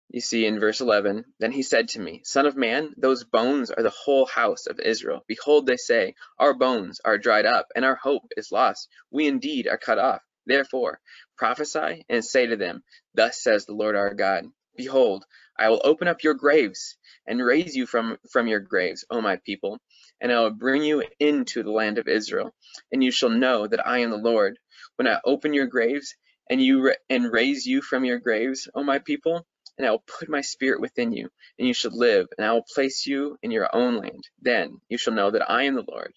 You 0.10 0.22
see 0.22 0.48
in 0.48 0.60
verse 0.60 0.82
11, 0.82 1.26
Then 1.40 1.52
he 1.52 1.62
said 1.62 1.90
to 1.90 2.00
me, 2.02 2.22
Son 2.26 2.48
of 2.48 2.58
man, 2.58 2.96
those 2.98 3.26
bones 3.26 3.72
are 3.72 3.84
the 3.84 3.92
whole 3.92 4.26
house 4.26 4.68
of 4.68 4.80
Israel. 4.80 5.24
Behold, 5.28 5.68
they 5.68 5.78
say, 5.78 6.16
Our 6.40 6.56
bones 6.56 7.02
are 7.06 7.20
dried 7.20 7.46
up, 7.46 7.68
and 7.76 7.86
our 7.86 7.96
hope 7.96 8.24
is 8.36 8.52
lost. 8.52 8.90
We 9.12 9.28
indeed 9.28 9.68
are 9.68 9.78
cut 9.78 10.00
off. 10.00 10.24
Therefore, 10.48 11.02
prophesy 11.38 12.06
and 12.10 12.26
say 12.26 12.48
to 12.48 12.58
them, 12.58 12.84
Thus 13.16 13.42
says 13.44 13.66
the 13.68 13.76
Lord 13.76 13.96
our 13.96 14.16
God, 14.16 14.46
Behold, 14.76 15.26
I 15.60 15.70
will 15.70 15.82
open 15.84 16.08
up 16.08 16.24
your 16.24 16.36
graves 16.36 16.98
and 17.28 17.46
raise 17.46 17.76
you 17.76 17.86
from, 17.86 18.18
from 18.32 18.48
your 18.48 18.62
graves, 18.62 19.06
O 19.12 19.22
my 19.22 19.38
people, 19.46 19.80
and 20.22 20.32
I 20.32 20.40
will 20.42 20.52
bring 20.52 20.84
you 20.84 21.04
into 21.20 21.64
the 21.64 21.72
land 21.72 21.98
of 21.98 22.08
Israel, 22.08 22.54
and 22.92 23.04
you 23.04 23.12
shall 23.12 23.30
know 23.30 23.68
that 23.68 23.86
I 23.88 24.00
am 24.00 24.12
the 24.12 24.18
Lord 24.18 24.58
when 24.98 25.08
I 25.08 25.20
open 25.26 25.54
your 25.54 25.68
graves 25.68 26.16
and 26.50 26.62
you 26.62 26.94
and 27.10 27.32
raise 27.32 27.66
you 27.66 27.82
from 27.82 28.06
your 28.06 28.20
graves, 28.20 28.68
O 28.76 28.84
my 28.84 29.00
people, 29.00 29.46
and 29.78 29.88
I 29.88 29.92
will 29.92 30.04
put 30.20 30.30
my 30.30 30.42
spirit 30.42 30.82
within 30.82 31.14
you, 31.14 31.30
and 31.58 31.68
you 31.68 31.74
shall 31.74 31.98
live, 31.98 32.28
and 32.38 32.46
I 32.46 32.54
will 32.54 32.66
place 32.74 33.06
you 33.08 33.38
in 33.42 33.52
your 33.52 33.74
own 33.74 33.98
land. 33.98 34.24
Then 34.42 34.82
you 34.90 34.98
shall 34.98 35.14
know 35.14 35.32
that 35.32 35.50
I 35.50 35.64
am 35.64 35.76
the 35.76 35.86
Lord. 35.88 36.14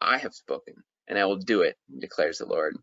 I 0.00 0.18
have 0.18 0.34
spoken, 0.34 0.74
and 1.08 1.18
I 1.18 1.24
will 1.26 1.38
do 1.38 1.62
it, 1.62 1.76
declares 1.98 2.38
the 2.38 2.46
Lord. 2.46 2.76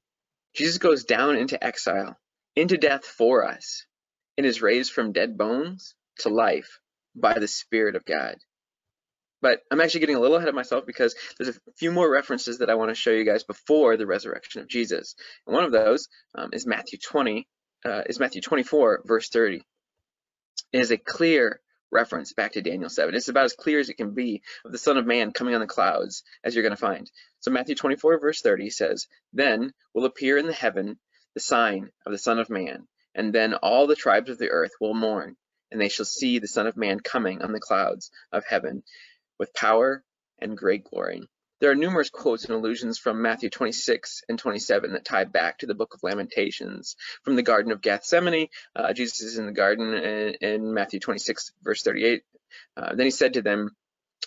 Jesus 0.55 0.79
goes 0.79 1.05
down 1.05 1.37
into 1.37 1.63
exile, 1.63 2.17
into 2.55 2.77
death 2.77 3.05
for 3.05 3.47
us, 3.47 3.85
and 4.37 4.45
is 4.45 4.61
raised 4.61 4.91
from 4.91 5.13
dead 5.13 5.37
bones 5.37 5.95
to 6.19 6.29
life 6.29 6.79
by 7.15 7.39
the 7.39 7.47
Spirit 7.47 7.95
of 7.95 8.05
God. 8.05 8.37
But 9.41 9.61
I'm 9.71 9.81
actually 9.81 9.99
getting 9.99 10.15
a 10.15 10.19
little 10.19 10.37
ahead 10.37 10.49
of 10.49 10.55
myself 10.55 10.85
because 10.85 11.15
there's 11.37 11.55
a 11.55 11.71
few 11.77 11.91
more 11.91 12.11
references 12.11 12.59
that 12.59 12.69
I 12.69 12.75
want 12.75 12.89
to 12.89 12.95
show 12.95 13.11
you 13.11 13.23
guys 13.23 13.43
before 13.43 13.95
the 13.95 14.07
resurrection 14.07 14.61
of 14.61 14.67
Jesus. 14.67 15.15
And 15.45 15.55
one 15.55 15.63
of 15.63 15.71
those 15.71 16.07
um, 16.35 16.49
is 16.53 16.65
Matthew 16.65 16.97
20, 16.97 17.47
uh, 17.85 18.01
is 18.07 18.19
Matthew 18.19 18.41
24, 18.41 19.01
verse 19.05 19.29
30. 19.29 19.61
It 20.73 20.79
is 20.79 20.91
a 20.91 20.97
clear 20.97 21.61
reference 21.91 22.33
back 22.33 22.53
to 22.53 22.61
Daniel 22.61 22.89
7. 22.89 23.15
It's 23.15 23.29
about 23.29 23.45
as 23.45 23.53
clear 23.53 23.79
as 23.79 23.89
it 23.89 23.97
can 23.97 24.13
be 24.13 24.41
of 24.65 24.71
the 24.71 24.77
Son 24.77 24.97
of 24.97 25.05
Man 25.05 25.31
coming 25.31 25.53
on 25.53 25.61
the 25.61 25.67
clouds, 25.67 26.23
as 26.43 26.53
you're 26.53 26.63
going 26.63 26.75
to 26.75 26.77
find. 26.77 27.09
So 27.39 27.51
Matthew 27.51 27.75
24, 27.75 28.19
verse 28.19 28.41
30 28.41 28.69
says, 28.69 29.07
Then 29.33 29.71
will 29.93 30.05
appear 30.05 30.37
in 30.37 30.47
the 30.47 30.53
heaven 30.53 30.99
the 31.33 31.39
sign 31.39 31.91
of 32.05 32.11
the 32.11 32.17
Son 32.17 32.39
of 32.39 32.49
Man, 32.49 32.87
and 33.15 33.33
then 33.33 33.53
all 33.53 33.87
the 33.87 33.95
tribes 33.95 34.29
of 34.29 34.37
the 34.37 34.49
earth 34.49 34.71
will 34.81 34.93
mourn, 34.93 35.37
and 35.71 35.79
they 35.79 35.89
shall 35.89 36.05
see 36.05 36.39
the 36.39 36.47
Son 36.47 36.67
of 36.67 36.75
Man 36.75 36.99
coming 36.99 37.41
on 37.41 37.53
the 37.53 37.59
clouds 37.59 38.11
of 38.31 38.43
heaven 38.45 38.83
with 39.39 39.53
power 39.53 40.03
and 40.39 40.57
great 40.57 40.83
glory. 40.83 41.27
There 41.59 41.71
are 41.71 41.75
numerous 41.75 42.11
quotes 42.11 42.45
and 42.45 42.53
allusions 42.53 42.99
from 42.99 43.23
Matthew 43.23 43.49
26 43.49 44.23
and 44.29 44.37
27 44.37 44.93
that 44.93 45.05
tie 45.05 45.23
back 45.23 45.59
to 45.59 45.65
the 45.65 45.73
book 45.73 45.95
of 45.95 46.03
Lamentations. 46.03 46.95
From 47.23 47.35
the 47.35 47.41
Garden 47.41 47.71
of 47.71 47.81
Gethsemane, 47.81 48.49
uh, 48.75 48.93
Jesus 48.93 49.21
is 49.21 49.37
in 49.39 49.47
the 49.47 49.51
garden 49.51 49.93
in, 49.93 50.33
in 50.35 50.73
Matthew 50.73 50.99
26, 50.99 51.53
verse 51.63 51.81
38. 51.81 52.23
Uh, 52.75 52.93
then 52.93 53.05
he 53.05 53.11
said 53.11 53.33
to 53.33 53.41
them, 53.41 53.75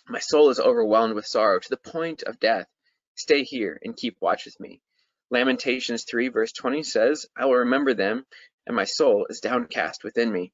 My 0.08 0.18
soul 0.18 0.50
is 0.50 0.58
overwhelmed 0.58 1.14
with 1.14 1.26
sorrow 1.26 1.60
to 1.60 1.70
the 1.70 1.76
point 1.76 2.24
of 2.24 2.40
death. 2.40 2.66
Stay 3.14 3.44
here 3.44 3.78
and 3.84 3.96
keep 3.96 4.16
watch 4.20 4.44
with 4.44 4.58
me. 4.58 4.80
Lamentations 5.30 6.04
3, 6.04 6.28
verse 6.28 6.52
20 6.52 6.82
says, 6.82 7.26
I 7.36 7.44
will 7.44 7.58
remember 7.58 7.94
them, 7.94 8.26
and 8.66 8.74
my 8.74 8.84
soul 8.84 9.26
is 9.30 9.40
downcast 9.40 10.02
within 10.02 10.32
me. 10.32 10.52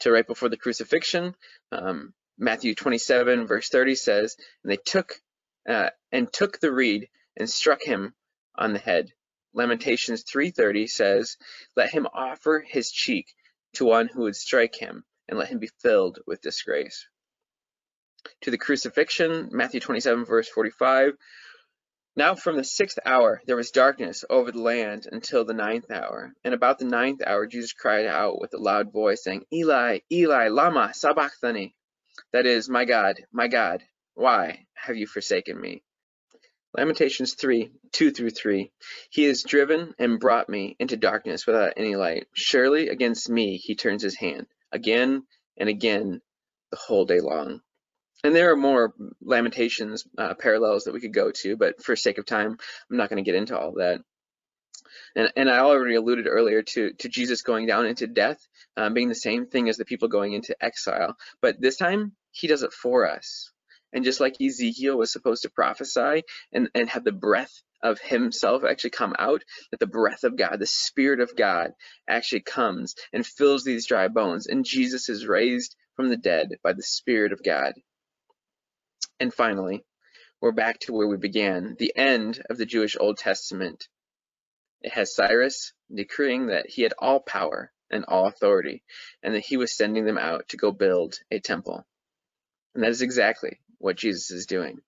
To 0.00 0.10
right 0.10 0.26
before 0.26 0.48
the 0.48 0.56
crucifixion, 0.56 1.36
um, 1.70 2.14
Matthew 2.42 2.74
27 2.74 3.46
verse 3.46 3.68
30 3.68 3.94
says, 3.96 4.36
and 4.64 4.72
they 4.72 4.78
took 4.78 5.12
uh, 5.68 5.90
and 6.10 6.32
took 6.32 6.58
the 6.58 6.72
reed 6.72 7.10
and 7.36 7.48
struck 7.48 7.82
him 7.82 8.14
on 8.56 8.72
the 8.72 8.78
head. 8.78 9.12
Lamentations 9.52 10.24
3:30 10.24 10.88
says, 10.88 11.36
let 11.76 11.90
him 11.90 12.06
offer 12.06 12.64
his 12.66 12.90
cheek 12.90 13.26
to 13.74 13.84
one 13.84 14.08
who 14.08 14.22
would 14.22 14.36
strike 14.36 14.74
him 14.74 15.04
and 15.28 15.38
let 15.38 15.48
him 15.48 15.58
be 15.58 15.70
filled 15.82 16.20
with 16.26 16.40
disgrace. 16.40 17.06
To 18.42 18.50
the 18.50 18.58
crucifixion, 18.58 19.50
Matthew 19.52 19.80
27 19.80 20.24
verse 20.24 20.48
45, 20.48 21.12
now 22.16 22.34
from 22.36 22.56
the 22.56 22.64
sixth 22.64 22.98
hour 23.04 23.42
there 23.46 23.56
was 23.56 23.70
darkness 23.70 24.24
over 24.30 24.50
the 24.50 24.62
land 24.62 25.06
until 25.12 25.44
the 25.44 25.52
ninth 25.52 25.90
hour. 25.90 26.32
And 26.42 26.54
about 26.54 26.78
the 26.78 26.86
ninth 26.86 27.20
hour 27.26 27.46
Jesus 27.46 27.74
cried 27.74 28.06
out 28.06 28.40
with 28.40 28.54
a 28.54 28.58
loud 28.58 28.92
voice, 28.92 29.24
saying, 29.24 29.44
Eli, 29.52 29.98
Eli, 30.10 30.48
lama 30.48 30.92
sabachthani, 30.94 31.74
that 32.32 32.46
is, 32.46 32.68
my 32.68 32.84
God, 32.84 33.16
my 33.32 33.48
God, 33.48 33.82
why 34.14 34.66
have 34.74 34.96
you 34.96 35.06
forsaken 35.06 35.60
me? 35.60 35.82
Lamentations 36.76 37.34
3, 37.34 37.72
2 37.92 38.10
through 38.12 38.30
3. 38.30 38.70
He 39.10 39.24
has 39.24 39.42
driven 39.42 39.94
and 39.98 40.20
brought 40.20 40.48
me 40.48 40.76
into 40.78 40.96
darkness 40.96 41.46
without 41.46 41.74
any 41.76 41.96
light. 41.96 42.28
Surely 42.32 42.88
against 42.88 43.28
me 43.28 43.56
he 43.56 43.74
turns 43.74 44.02
his 44.02 44.16
hand, 44.16 44.46
again 44.70 45.24
and 45.56 45.68
again 45.68 46.20
the 46.70 46.76
whole 46.76 47.04
day 47.04 47.20
long. 47.20 47.60
And 48.22 48.36
there 48.36 48.52
are 48.52 48.56
more 48.56 48.94
Lamentations 49.20 50.04
uh, 50.16 50.34
parallels 50.34 50.84
that 50.84 50.94
we 50.94 51.00
could 51.00 51.14
go 51.14 51.32
to, 51.32 51.56
but 51.56 51.82
for 51.82 51.96
sake 51.96 52.18
of 52.18 52.26
time, 52.26 52.58
I'm 52.90 52.96
not 52.96 53.08
going 53.08 53.22
to 53.22 53.28
get 53.28 53.38
into 53.38 53.58
all 53.58 53.72
that. 53.78 54.00
And, 55.16 55.32
and 55.36 55.50
I 55.50 55.58
already 55.58 55.96
alluded 55.96 56.26
earlier 56.28 56.62
to, 56.62 56.92
to 56.92 57.08
Jesus 57.08 57.42
going 57.42 57.66
down 57.66 57.86
into 57.86 58.06
death 58.06 58.46
um, 58.76 58.94
being 58.94 59.08
the 59.08 59.14
same 59.14 59.46
thing 59.46 59.68
as 59.68 59.76
the 59.76 59.84
people 59.84 60.08
going 60.08 60.34
into 60.34 60.56
exile. 60.62 61.16
But 61.40 61.60
this 61.60 61.76
time, 61.76 62.12
he 62.32 62.48
does 62.48 62.62
it 62.62 62.72
for 62.72 63.08
us. 63.08 63.52
And 63.92 64.04
just 64.04 64.20
like 64.20 64.40
Ezekiel 64.40 64.98
was 64.98 65.12
supposed 65.12 65.42
to 65.42 65.50
prophesy 65.50 66.24
and, 66.52 66.70
and 66.74 66.90
have 66.90 67.04
the 67.04 67.12
breath 67.12 67.62
of 67.82 68.00
himself 68.00 68.64
actually 68.64 68.90
come 68.90 69.14
out, 69.18 69.42
that 69.70 69.80
the 69.80 69.86
breath 69.86 70.24
of 70.24 70.36
God, 70.36 70.58
the 70.60 70.66
Spirit 70.66 71.20
of 71.20 71.36
God 71.36 71.72
actually 72.08 72.42
comes 72.42 72.94
and 73.12 73.26
fills 73.26 73.64
these 73.64 73.86
dry 73.86 74.08
bones. 74.08 74.46
And 74.48 74.64
Jesus 74.64 75.08
is 75.08 75.26
raised 75.26 75.76
from 75.96 76.10
the 76.10 76.18
dead 76.18 76.50
by 76.64 76.74
the 76.74 76.82
Spirit 76.82 77.32
of 77.32 77.42
God. 77.44 77.74
And 79.20 79.34
finally, 79.34 79.84
we're 80.40 80.52
back 80.52 80.80
to 80.80 80.92
where 80.94 81.08
we 81.08 81.18
began, 81.18 81.76
the 81.78 81.92
end 81.96 82.42
of 82.50 82.58
the 82.58 82.66
Jewish 82.66 82.96
Old 83.00 83.18
Testament 83.18 83.84
It 84.82 84.92
has 84.92 85.14
Cyrus 85.14 85.72
decreeing 85.94 86.46
that 86.46 86.70
he 86.70 86.82
had 86.82 86.94
all 86.98 87.20
power 87.20 87.72
and 87.90 88.04
all 88.06 88.26
authority, 88.26 88.82
and 89.22 89.34
that 89.34 89.44
he 89.46 89.56
was 89.56 89.76
sending 89.76 90.04
them 90.04 90.18
out 90.18 90.48
to 90.50 90.56
go 90.56 90.70
build 90.72 91.18
a 91.30 91.40
temple. 91.40 91.84
And 92.74 92.84
that 92.84 92.90
is 92.90 93.02
exactly 93.02 93.60
what 93.78 93.96
Jesus 93.96 94.30
is 94.30 94.46
doing. 94.46 94.78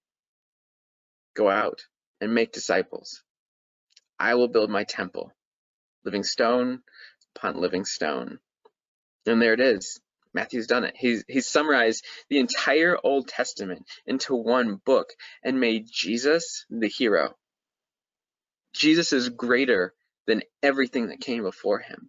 Go 1.35 1.49
out 1.49 1.81
and 2.21 2.35
make 2.35 2.53
disciples. 2.53 3.23
I 4.18 4.35
will 4.35 4.49
build 4.49 4.71
my 4.71 4.85
temple, 4.85 5.33
living 6.05 6.23
stone 6.23 6.83
upon 7.35 7.61
living 7.61 7.85
stone. 7.85 8.38
And 9.27 9.40
there 9.40 9.55
it 9.55 9.61
is. 9.61 10.01
Matthew's 10.35 10.66
done 10.66 10.85
it. 10.85 10.95
He's, 10.97 11.25
he's 11.29 11.47
summarized 11.47 12.05
the 12.31 12.38
entire 12.38 12.97
Old 13.03 13.29
Testament 13.29 13.85
into 14.07 14.35
one 14.35 14.81
book 14.85 15.11
and 15.42 15.61
made 15.61 15.87
Jesus 15.90 16.64
the 16.71 16.88
hero. 16.88 17.37
Jesus 18.73 19.12
is 19.12 19.29
greater 19.29 19.92
than 20.27 20.42
everything 20.62 21.09
that 21.09 21.21
came 21.21 21.42
before 21.42 21.81
him. 21.81 22.09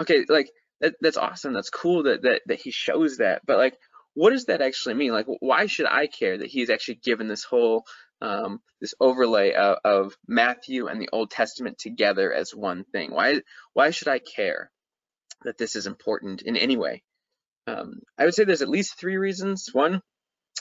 Okay, 0.00 0.24
like 0.28 0.50
that, 0.80 0.94
that's 1.00 1.16
awesome. 1.16 1.52
That's 1.52 1.70
cool 1.70 2.04
that, 2.04 2.22
that 2.22 2.42
that 2.46 2.60
he 2.60 2.70
shows 2.70 3.18
that. 3.18 3.42
But 3.46 3.58
like, 3.58 3.76
what 4.14 4.30
does 4.30 4.46
that 4.46 4.62
actually 4.62 4.94
mean? 4.94 5.12
Like, 5.12 5.26
why 5.26 5.66
should 5.66 5.86
I 5.86 6.06
care 6.06 6.38
that 6.38 6.48
he's 6.50 6.70
actually 6.70 6.96
given 6.96 7.28
this 7.28 7.44
whole 7.44 7.84
um, 8.20 8.60
this 8.80 8.94
overlay 9.00 9.52
of, 9.52 9.78
of 9.84 10.16
Matthew 10.28 10.86
and 10.86 11.00
the 11.00 11.08
Old 11.12 11.30
Testament 11.30 11.78
together 11.78 12.32
as 12.32 12.54
one 12.54 12.84
thing? 12.84 13.10
Why 13.12 13.40
why 13.72 13.90
should 13.90 14.08
I 14.08 14.18
care 14.18 14.70
that 15.44 15.58
this 15.58 15.76
is 15.76 15.86
important 15.86 16.42
in 16.42 16.56
any 16.56 16.76
way? 16.76 17.02
Um, 17.66 18.00
I 18.18 18.24
would 18.24 18.34
say 18.34 18.44
there's 18.44 18.62
at 18.62 18.68
least 18.68 18.98
three 18.98 19.16
reasons. 19.16 19.68
One, 19.72 20.02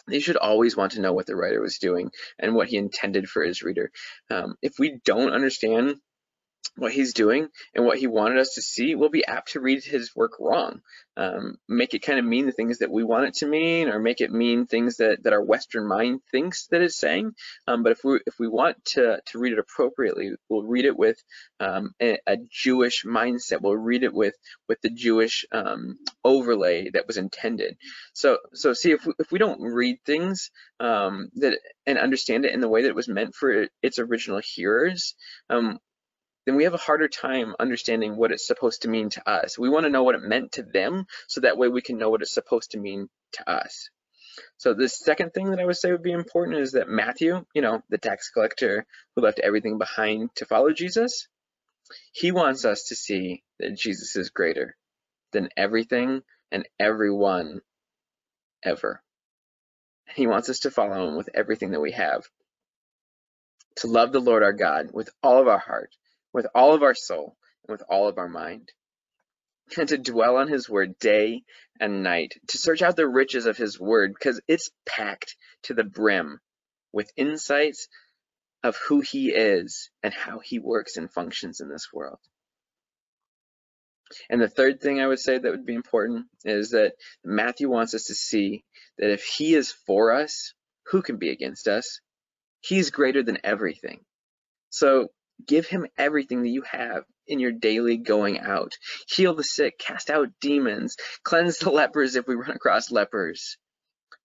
they 0.08 0.20
should 0.20 0.38
always 0.38 0.78
want 0.78 0.94
to 0.94 1.02
know 1.02 1.14
what 1.14 1.26
the 1.26 1.36
writer 1.36 1.62
was 1.62 1.78
doing 1.78 2.12
and 2.40 2.56
what 2.56 2.68
he 2.68 2.78
intended 2.78 3.28
for 3.28 3.44
his 3.44 3.62
reader. 3.64 3.92
Um, 4.30 4.56
if 4.62 4.74
we 4.80 5.00
don't 5.04 5.34
understand 5.34 5.96
what 6.78 6.94
he's 6.94 7.14
doing 7.14 7.48
and 7.76 7.86
what 7.86 7.98
he 7.98 8.08
wanted 8.08 8.40
us 8.40 8.56
to 8.56 8.62
see, 8.62 8.96
we'll 8.96 9.10
be 9.10 9.26
apt 9.26 9.52
to 9.52 9.60
read 9.60 9.84
his 9.84 10.16
work 10.16 10.34
wrong. 10.40 10.82
Um, 11.18 11.58
make 11.68 11.94
it 11.94 12.02
kind 12.02 12.18
of 12.18 12.24
mean 12.24 12.46
the 12.46 12.54
things 12.54 12.80
that 12.80 12.90
we 12.90 13.04
want 13.04 13.26
it 13.26 13.34
to 13.36 13.46
mean, 13.46 13.90
or 13.90 14.00
make 14.00 14.22
it 14.22 14.32
mean 14.32 14.66
things 14.66 14.98
that, 14.98 15.24
that 15.24 15.34
our 15.34 15.44
Western 15.44 15.86
mind 15.86 16.22
thinks 16.32 16.68
that 16.68 16.82
it's 16.82 16.96
saying. 16.96 17.34
Um, 17.68 17.84
but 17.84 17.92
if 17.92 18.04
we 18.04 18.22
if 18.26 18.40
we 18.40 18.48
want 18.48 18.84
to 18.86 19.20
to 19.28 19.40
read 19.40 19.52
it 19.52 19.60
appropriately, 19.60 20.32
we'll 20.48 20.64
read 20.64 20.86
it 20.86 20.98
with 20.98 21.18
um, 21.60 21.92
a, 22.02 22.18
a, 22.26 22.38
Jewish 22.50 23.04
mindset. 23.04 23.62
We'll 23.62 23.76
read 23.76 24.04
it 24.04 24.14
with 24.14 24.36
with 24.70 24.80
the 24.82 24.90
Jewish 24.90 25.46
um, 25.52 25.98
overlay 26.24 26.90
that 26.92 27.08
was 27.08 27.18
intended. 27.18 27.76
So 28.14 28.38
so 28.54 28.72
see 28.72 28.92
if 28.92 29.06
we, 29.06 29.14
if 29.20 29.32
we 29.32 29.40
don't 29.40 29.62
read 29.62 29.98
things 30.06 30.50
um, 30.80 31.30
that 31.36 31.60
and 31.86 31.98
understand 31.98 32.46
it 32.46 32.54
in 32.54 32.62
the 32.62 32.70
way 32.70 32.84
that 32.84 32.90
it 32.90 32.96
was 32.96 33.10
meant 33.10 33.36
for 33.36 33.68
its 33.84 34.00
original 34.00 34.40
hearers, 34.42 35.14
um, 35.50 35.78
then 36.46 36.56
we 36.56 36.64
have 36.64 36.74
a 36.74 36.78
harder 36.78 37.08
time 37.08 37.56
understanding 37.60 38.16
what 38.16 38.32
it's 38.32 38.48
supposed 38.48 38.82
to 38.82 38.90
mean 38.90 39.10
to 39.12 39.30
us. 39.30 39.58
We 39.58 39.70
want 39.70 39.86
to 39.86 39.92
know 39.92 40.04
what 40.04 40.16
it 40.16 40.22
meant 40.22 40.54
to 40.54 40.64
them 40.64 41.06
so 41.28 41.42
that 41.42 41.58
way 41.58 41.68
we 41.68 41.82
can 41.82 41.98
know 41.98 42.10
what 42.10 42.22
it's 42.22 42.34
supposed 42.34 42.72
to 42.72 42.80
mean 42.80 43.10
to 43.34 43.50
us. 43.50 43.90
So 44.58 44.74
the 44.74 44.90
second 44.90 45.34
thing 45.34 45.52
that 45.52 45.60
I 45.60 45.66
would 45.66 45.78
say 45.78 45.92
would 45.92 46.04
be 46.04 46.12
important 46.12 46.58
is 46.58 46.74
that 46.74 46.88
Matthew, 46.90 47.46
you 47.54 47.62
know, 47.62 47.84
the 47.90 47.98
tax 47.98 48.30
collector 48.30 48.86
who 49.16 49.22
left 49.22 49.40
everything 49.40 49.78
behind 49.78 50.34
to 50.36 50.46
follow 50.46 50.72
Jesus, 50.72 51.28
he 52.14 52.32
wants 52.32 52.66
us 52.66 52.86
to 52.86 52.96
see 52.96 53.44
that 53.60 53.78
Jesus 53.78 54.16
is 54.16 54.30
greater 54.30 54.76
than 55.32 55.50
everything 55.58 56.24
and 56.52 56.68
everyone 56.80 57.62
ever. 58.64 59.02
He 60.16 60.28
wants 60.28 60.50
us 60.50 60.60
to 60.60 60.72
follow 60.72 61.10
him 61.10 61.16
with 61.16 61.30
everything 61.34 61.72
that 61.72 61.80
we 61.82 61.92
have. 61.92 62.24
To 63.78 63.88
love 63.88 64.12
the 64.12 64.20
Lord 64.20 64.44
our 64.44 64.54
God 64.54 64.90
with 64.94 65.10
all 65.24 65.40
of 65.40 65.48
our 65.48 65.58
heart, 65.58 65.96
with 66.34 66.48
all 66.56 66.74
of 66.74 66.84
our 66.84 66.96
soul 66.96 67.36
and 67.68 67.74
with 67.74 67.84
all 67.90 68.08
of 68.08 68.18
our 68.18 68.30
mind, 68.30 68.72
and 69.78 69.90
to 69.90 69.98
dwell 69.98 70.38
on 70.38 70.48
his 70.48 70.70
word 70.70 70.98
day 71.00 71.44
and 71.80 72.04
night, 72.04 72.34
to 72.48 72.58
search 72.58 72.82
out 72.82 72.96
the 72.96 73.08
riches 73.08 73.46
of 73.46 73.58
his 73.58 73.80
word, 73.80 74.14
because 74.14 74.42
it's 74.48 74.70
packed 74.86 75.36
to 75.64 75.74
the 75.74 75.84
brim 75.84 76.40
with 76.92 77.12
insights 77.16 77.88
of 78.64 78.78
who 78.88 79.02
he 79.02 79.30
is 79.30 79.90
and 80.04 80.14
how 80.14 80.40
he 80.40 80.60
works 80.60 80.98
and 80.98 81.12
functions 81.12 81.62
in 81.62 81.70
this 81.70 81.88
world. 81.94 82.20
And 84.30 84.42
the 84.42 84.50
third 84.50 84.82
thing 84.82 85.00
I 85.00 85.08
would 85.08 85.20
say 85.20 85.38
that 85.38 85.52
would 85.52 85.66
be 85.66 85.74
important 85.74 86.26
is 86.44 86.72
that 86.72 86.94
Matthew 87.24 87.70
wants 87.70 87.94
us 87.94 88.06
to 88.06 88.14
see 88.14 88.64
that 88.98 89.12
if 89.12 89.24
he 89.24 89.56
is 89.56 89.72
for 89.72 90.12
us, 90.12 90.54
who 90.88 91.02
can 91.02 91.18
be 91.18 91.30
against 91.30 91.68
us? 91.68 92.02
He's 92.60 92.92
greater 92.92 93.24
than 93.24 93.40
everything. 93.44 94.02
So 94.70 95.08
Give 95.48 95.66
him 95.66 95.88
everything 95.98 96.44
that 96.44 96.50
you 96.50 96.64
have 96.64 97.04
in 97.28 97.40
your 97.40 97.52
daily 97.52 97.98
going 97.98 98.40
out. 98.40 98.74
Heal 99.08 99.36
the 99.36 99.44
sick, 99.44 99.80
cast 99.80 100.10
out 100.10 100.30
demons, 100.42 100.98
cleanse 101.24 101.60
the 101.60 101.72
lepers 101.72 102.16
if 102.16 102.28
we 102.28 102.36
run 102.36 102.52
across 102.52 102.92
lepers. 102.92 103.58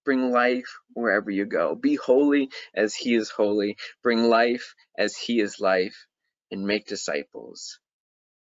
Bring 0.05 0.31
life 0.31 0.79
wherever 0.95 1.31
you 1.31 1.47
go. 1.47 1.75
Be 1.75 1.97
holy 1.97 2.51
as 2.75 2.95
he 2.95 3.15
is 3.15 3.31
holy. 3.31 3.77
Bring 4.03 4.25
life 4.25 4.75
as 4.97 5.17
he 5.17 5.41
is 5.41 5.61
life 5.61 6.07
and 6.51 6.67
make 6.67 6.87
disciples. 6.87 7.81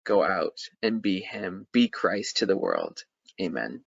Go 0.04 0.22
out 0.22 0.58
and 0.82 1.02
be 1.02 1.20
him. 1.20 1.66
Be 1.72 1.88
Christ 1.88 2.38
to 2.38 2.46
the 2.46 2.56
world. 2.56 3.04
Amen. 3.40 3.82